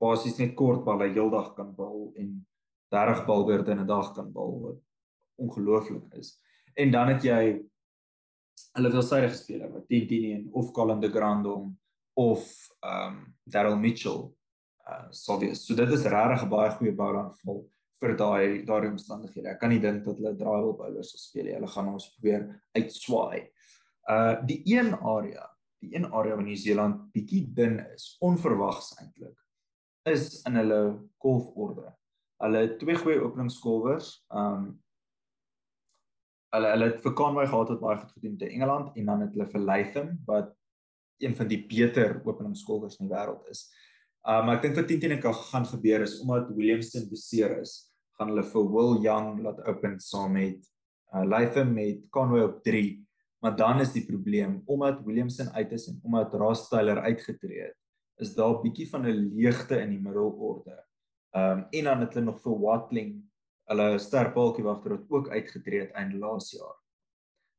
[0.00, 2.46] basies net kort balle heeldag kan bal en
[2.94, 4.78] 30 balbeurte in 'n dag kan bal wat
[5.36, 6.38] ongelooflik is.
[6.74, 7.60] En dan het jy
[8.76, 11.70] hulle veelsidige spelers wat Tintini of Colin de Grandom
[12.20, 12.46] of
[12.80, 14.30] ehm um, Daryl Mitchell
[14.88, 15.66] uh sou wees.
[15.66, 17.60] So dit is regtig 'n baie goeie bouaanval
[18.00, 19.48] vir daai daai omstandighede.
[19.52, 21.54] Ek kan nie dink dat hulle draaihulp bowlers sal speel nie.
[21.58, 22.46] Hulle gaan ons probeer
[22.78, 23.40] uitswaai.
[24.08, 25.46] Uh die een area,
[25.82, 29.36] die een area waar Nieu-Seeland bietjie dun is, onverwags eintlik,
[30.08, 30.80] is in hulle
[31.22, 31.92] golforde.
[32.40, 34.24] Hulle het twee goeie openingskolwers.
[34.32, 34.80] Um
[36.54, 39.36] hulle hulle het vir Conway gehad wat baie goed gedoen te Engeland en dan het
[39.36, 40.50] hulle vir Latham wat
[41.20, 43.68] een van die beter openingskolwers in die wêreld is.
[44.28, 48.32] Um ek dink wat teen teen kan gaan gebeur is omdat Williamson beseer is, gaan
[48.32, 50.66] hulle vir Will Young laat open saam met
[51.14, 52.98] uh, Latham met Conway op 3.
[53.40, 57.78] Maar dan is die probleem omdat Williamson uit is en omdat Ross Taylor uitgetree het,
[58.20, 60.84] is daar 'n bietjie van 'n leegte in die middelorde.
[61.32, 63.29] Um, en dan het hulle nog vir Watling,
[63.70, 66.76] hulle sterpaaltjie wagter wat ook uitgetree het einde laas jaar.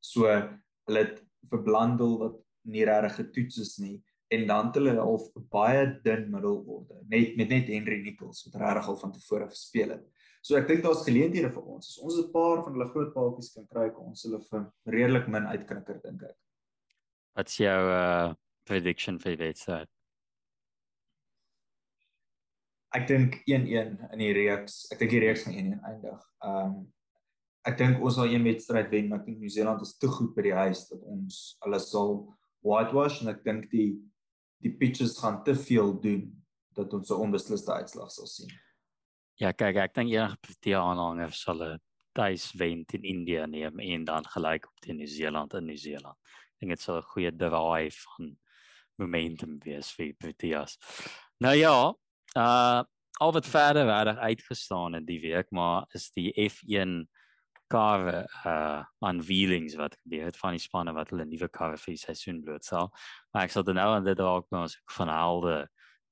[0.03, 2.39] So hulle het vir Blandel wat
[2.71, 3.97] nie regtig getoets is nie
[4.31, 5.19] en dan het hulle al
[5.51, 10.05] baie dun middelorde net met net Henry Nichols wat regtig al van tevore gespeel het.
[10.41, 11.89] So ek dink daar's geleenthede vir ons.
[11.91, 15.27] As ons 'n paar van hulle groot paaltjies kan kry, kan ons hulle vir redelik
[15.27, 16.37] min uitknikker dink ek.
[17.35, 18.33] Wat's jou uh
[18.65, 19.89] prediction vir die wedstryd?
[22.95, 24.85] Ek dink 1-1 in die reeks.
[24.91, 26.25] Ek dink die reeks gaan 1-1 eindig.
[26.43, 26.81] Ehm um,
[27.61, 30.47] ek dink ons sal een wedstryd wen, maar ek dink Nieu-Seeland is te goed by
[30.47, 32.15] die huis dat ons hulle sal
[32.65, 33.91] whitewash en ek dink die
[34.65, 36.25] die pitches gaan te veel doen
[36.77, 38.49] dat ons 'n onbesliste uitslag sal sien.
[39.37, 41.79] Ja, kyk, ek dink enige Protea aanhanger sal 'n
[42.13, 46.17] tuis wen teen India neem en dan gelyk op teen Nieu-Seeland in Nieu-Seeland.
[46.17, 48.37] Ek dink dit sal 'n goeie draai van
[48.97, 50.77] momentum wees vir Proteas.
[51.39, 51.93] Nou ja,
[52.37, 52.83] Uh
[53.21, 57.03] al wat verder verder uitgestaan in die week maar is die F1
[57.69, 62.01] karre uh unveilings wat gebeur het van die spanne wat hulle nuwe karre vir die
[62.01, 62.89] seisoen blootstel.
[63.31, 65.57] Maar ek sal dan nou aan dit dalk ons van alde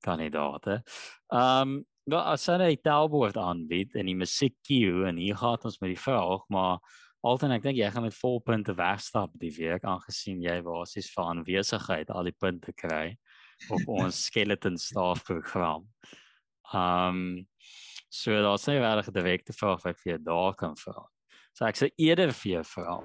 [0.06, 0.80] kandidate.
[1.34, 5.80] Um wel as hulle 'n taalbord aanbied en die musiek cue en hier gaan ons
[5.80, 6.78] met die vraag maar
[7.22, 11.24] altyd ek dink jy gaan met vol punte wegstap die week aangesien jy basies vir
[11.24, 13.16] aanwesigheid al die punte kry
[13.68, 15.86] op ons skeleton staff program.
[16.74, 17.46] Um
[18.10, 21.06] so daar's nie regtig 'n direkte vraag wat ek vir jou daar kan vra.
[21.52, 23.00] So ek sê eerder vir jou vra.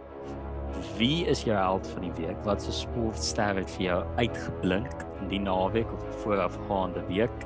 [0.97, 2.37] Wie is jou held van die week?
[2.45, 7.45] Wat se sportster het vir jou uitgeblink in die naweek of die voorafgaande week?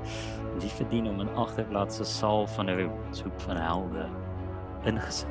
[0.60, 4.10] Wie verdien om 'n agterblad se saal van 'n soek van helde
[4.86, 5.28] ingesit?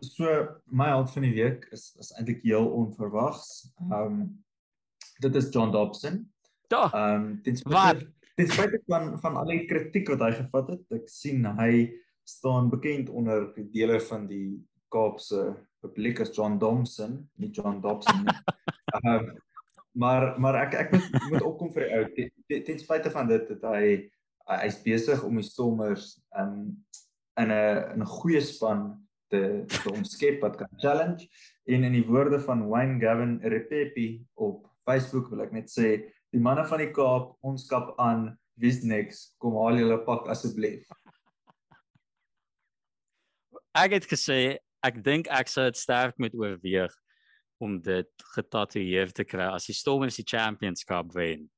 [0.00, 3.72] So my held van die week is is eintlik heel onverwags.
[3.90, 4.44] Um
[5.20, 6.22] dit is John Dobson.
[6.68, 6.86] Ja.
[6.92, 10.84] Ehm um, ten spyte ten spyte van van al die kritiek wat hy gevat het,
[11.00, 11.90] ek sien hy
[12.24, 14.60] staan bekend onder die dele van die
[14.90, 18.36] Kaapse publiek as John Dobson, nie John Dobson nie.
[18.96, 19.30] Ehm um,
[19.92, 23.48] maar maar ek ek moet moet opkom vir die ou ten, ten spyte van dit
[23.50, 24.10] dat hy
[24.50, 26.84] hy's besig om die Stormers um
[27.40, 31.26] in 'n 'n goeie span te te omskep wat kan challenge
[31.66, 35.92] en in die woorde van Wayne Gavin Repepi op Facebook wil ek net sê
[36.34, 38.30] die manne van die Kaap ons kap aan
[38.60, 40.84] wie's niks kom haal julle pak asseblief.
[43.78, 46.92] Ek het gesê ek dink ek sou dit sterk moet oorweeg
[47.60, 51.48] om dit getatoeëer te kry as die Stormers die Championship wen.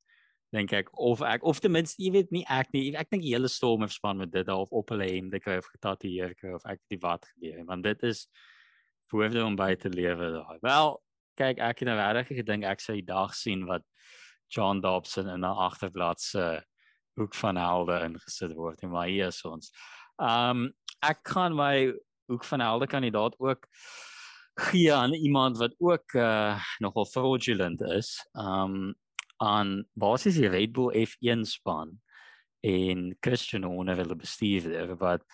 [0.53, 3.33] Dink ek of ek of ten minste jy weet nie ek nie ek dink die
[3.33, 6.83] hele Stormers span met dit half op hulle hemde kry of getatoeëer kry of ek
[6.93, 8.27] die wat gebeur want dit is
[9.13, 10.59] voorheen om by te lewe daai.
[10.65, 10.95] Wel
[11.43, 13.85] kyk ek het nou regtig gedink ek sou die dag sien wat
[14.53, 16.63] John Dobson in 'n agterblad se
[17.19, 19.73] hoek van helde ingesit word en maar hier is ons.
[20.19, 20.73] Um
[21.03, 21.93] ek kan my
[22.31, 23.67] hoek van helde kandidaat ook
[24.69, 28.21] gee aan iemand wat ook uh, nogal fraudulent is.
[28.33, 28.95] Um
[29.43, 31.99] aan basis die Red Bull F1 span
[32.63, 35.25] en Christian Horner wil bestuur wat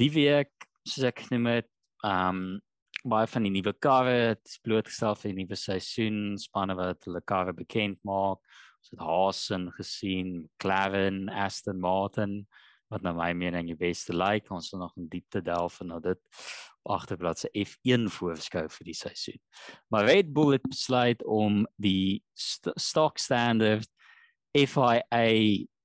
[0.00, 0.52] die week
[0.88, 1.68] soos ek net met
[2.06, 2.62] um
[3.02, 7.54] baie van die nuwe karre het blootgestel vir die nuwe seisoen spanne wat hulle karre
[7.56, 8.42] bekend maak.
[8.82, 12.42] Ons het Hasen gesien, McLaren, Aston Martin
[12.92, 14.50] wat nou my mening die beste lyk.
[14.52, 16.20] Ons sal nog in diepte delf en nou dit
[16.92, 19.40] agterblad se F1 voorskou vir die seisoen.
[19.90, 23.88] Maar Red Bull het besluit om die st stock standard
[24.52, 25.22] FIA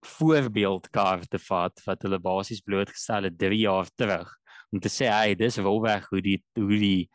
[0.08, 4.34] voorbeeldkar te vat wat hulle basies blootgestel het 3 jaar terug
[4.74, 7.10] om te sê hy dis wolweg hoe die hoe die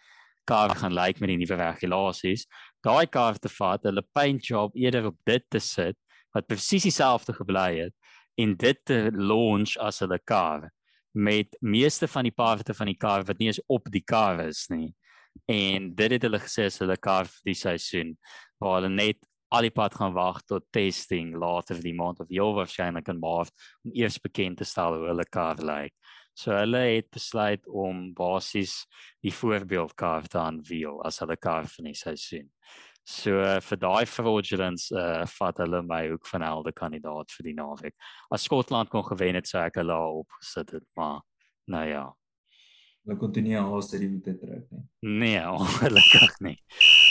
[0.49, 2.47] kar gaan lyk met die nuwe regulasies.
[2.83, 5.99] Daai kar te vat, hulle paint job eerder op dit te sit
[6.35, 7.95] wat presies dieselfde gebly het
[8.41, 10.71] en dit te launch as hulle kar
[11.13, 14.65] met meeste van die parte van die kar wat nie eens op die kar is
[14.73, 14.95] nie.
[15.49, 18.17] En dit het hulle gesê as hulle kar vir die seisoen
[18.61, 19.21] waar hulle net
[19.53, 23.53] al die pad gaan wag tot testing later die maand of heel waarskynlik in Maart
[23.85, 25.93] om eers bekend te stel hoe hulle kar lyk.
[26.35, 28.87] So hulle het besluit om basies
[29.25, 32.49] die voorbeeldkar te aanweel as hulle kar vir die seisoen.
[33.03, 37.57] So uh, vir daai fraudulence uh vat hulle my ook van helde kandidaat vir die
[37.59, 37.95] naweek.
[38.31, 41.21] As Skotland kon gewen het, sou ek hulle opgesit het, maar
[41.67, 42.05] nou ja.
[43.03, 44.85] Hulle kon nie haas dit moet trek nie.
[45.03, 46.59] Nee, ongelukkig nie.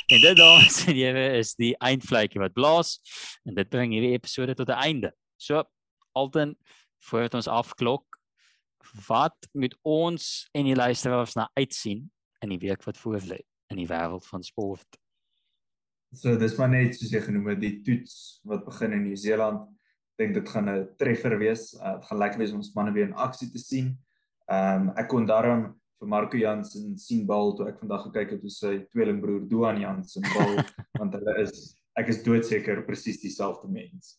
[0.07, 2.97] En dit dames en here is die eindvlekkie wat blaas
[3.43, 5.11] en dit bring hierdie episode tot 'n einde.
[5.37, 5.63] So
[6.15, 6.55] Alton
[7.03, 8.10] voordat ons afklok,
[9.07, 12.11] wat moet ons en die luisteraars na uitsien
[12.41, 13.39] in die week wat voorlê
[13.71, 14.99] in die wêreld van sport?
[16.11, 19.67] So dis maar net soos jy genoem het die toets wat begin in Nieu-Seeland.
[20.11, 21.73] Ek dink dit gaan 'n treffer wees.
[21.79, 23.97] Uh, dit gaan lekker wees om ons manne weer in aksie te sien.
[24.51, 25.69] Ehm um, ek kon daarom
[26.01, 30.25] vir Marco Jansen sien bal toe ek vandag gekyk het hoe sy tweelingbroer Doan Jansen
[30.33, 30.57] bal
[30.99, 34.17] want hulle is ek is doodseker presies dieselfde mens.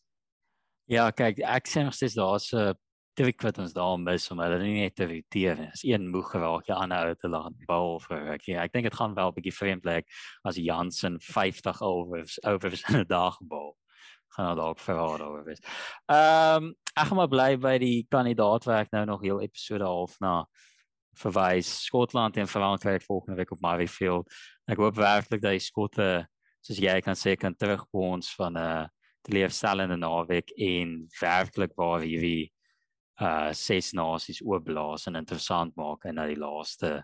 [0.90, 2.74] Ja, kyk, ek sê nog steeds daar's 'n
[3.18, 5.68] druk wat ons daar mis om hulle nie net te irriteer nie.
[5.74, 8.48] As een moeg geraak, jy aanhou te laat bal vir ek.
[8.64, 10.08] Ek dink dit gaan wel 'n bietjie vreemd lyk
[10.44, 13.76] as Jansen 50 overs overs in 'n dag bal.
[14.36, 15.60] Gaan dalk verraad oor wees.
[16.08, 19.84] Ehm um, ek gaan maar bly by die kandidaat waar ek nou nog heel episode
[19.84, 20.46] half na
[21.16, 21.84] verwys.
[21.84, 24.28] Skotland en Frankryk volgende week op Murrayfield.
[24.66, 26.26] Ek hoop werklik dat die Skotte
[26.62, 28.86] soos jy kan sê kan terugkom ons van 'n uh,
[29.22, 32.52] teleurstellende naweek en werklik waar hierdie
[33.56, 37.02] ses nasies oopblaas en interessant maak en na die laaste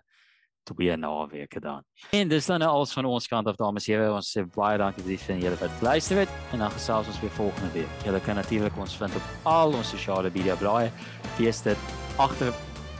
[0.69, 1.83] twee naweke dan.
[2.11, 4.13] En dis dan nou alles van ons kant af dames en here.
[4.13, 7.19] Ons sê baie dankie vir die van julle wat luister het en dan gesels ons
[7.23, 8.05] weer volgende week.
[8.05, 10.91] Julle kan natuurlik ons vind op al ons sosiale media blaaie.
[11.37, 12.53] Fees dit agter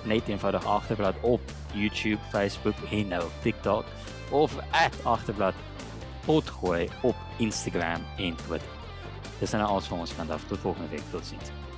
[0.09, 1.41] net eenvoudig agterblad op
[1.75, 3.85] YouTube, Facebook en nou TikTok
[4.31, 4.55] of
[5.03, 5.55] @agterblad
[6.25, 8.69] potgooi op Instagram en Twitter.
[9.39, 10.43] Dis dan nou alles van ons kant af.
[10.47, 11.03] Tot volgende week.
[11.11, 11.68] Totsiens.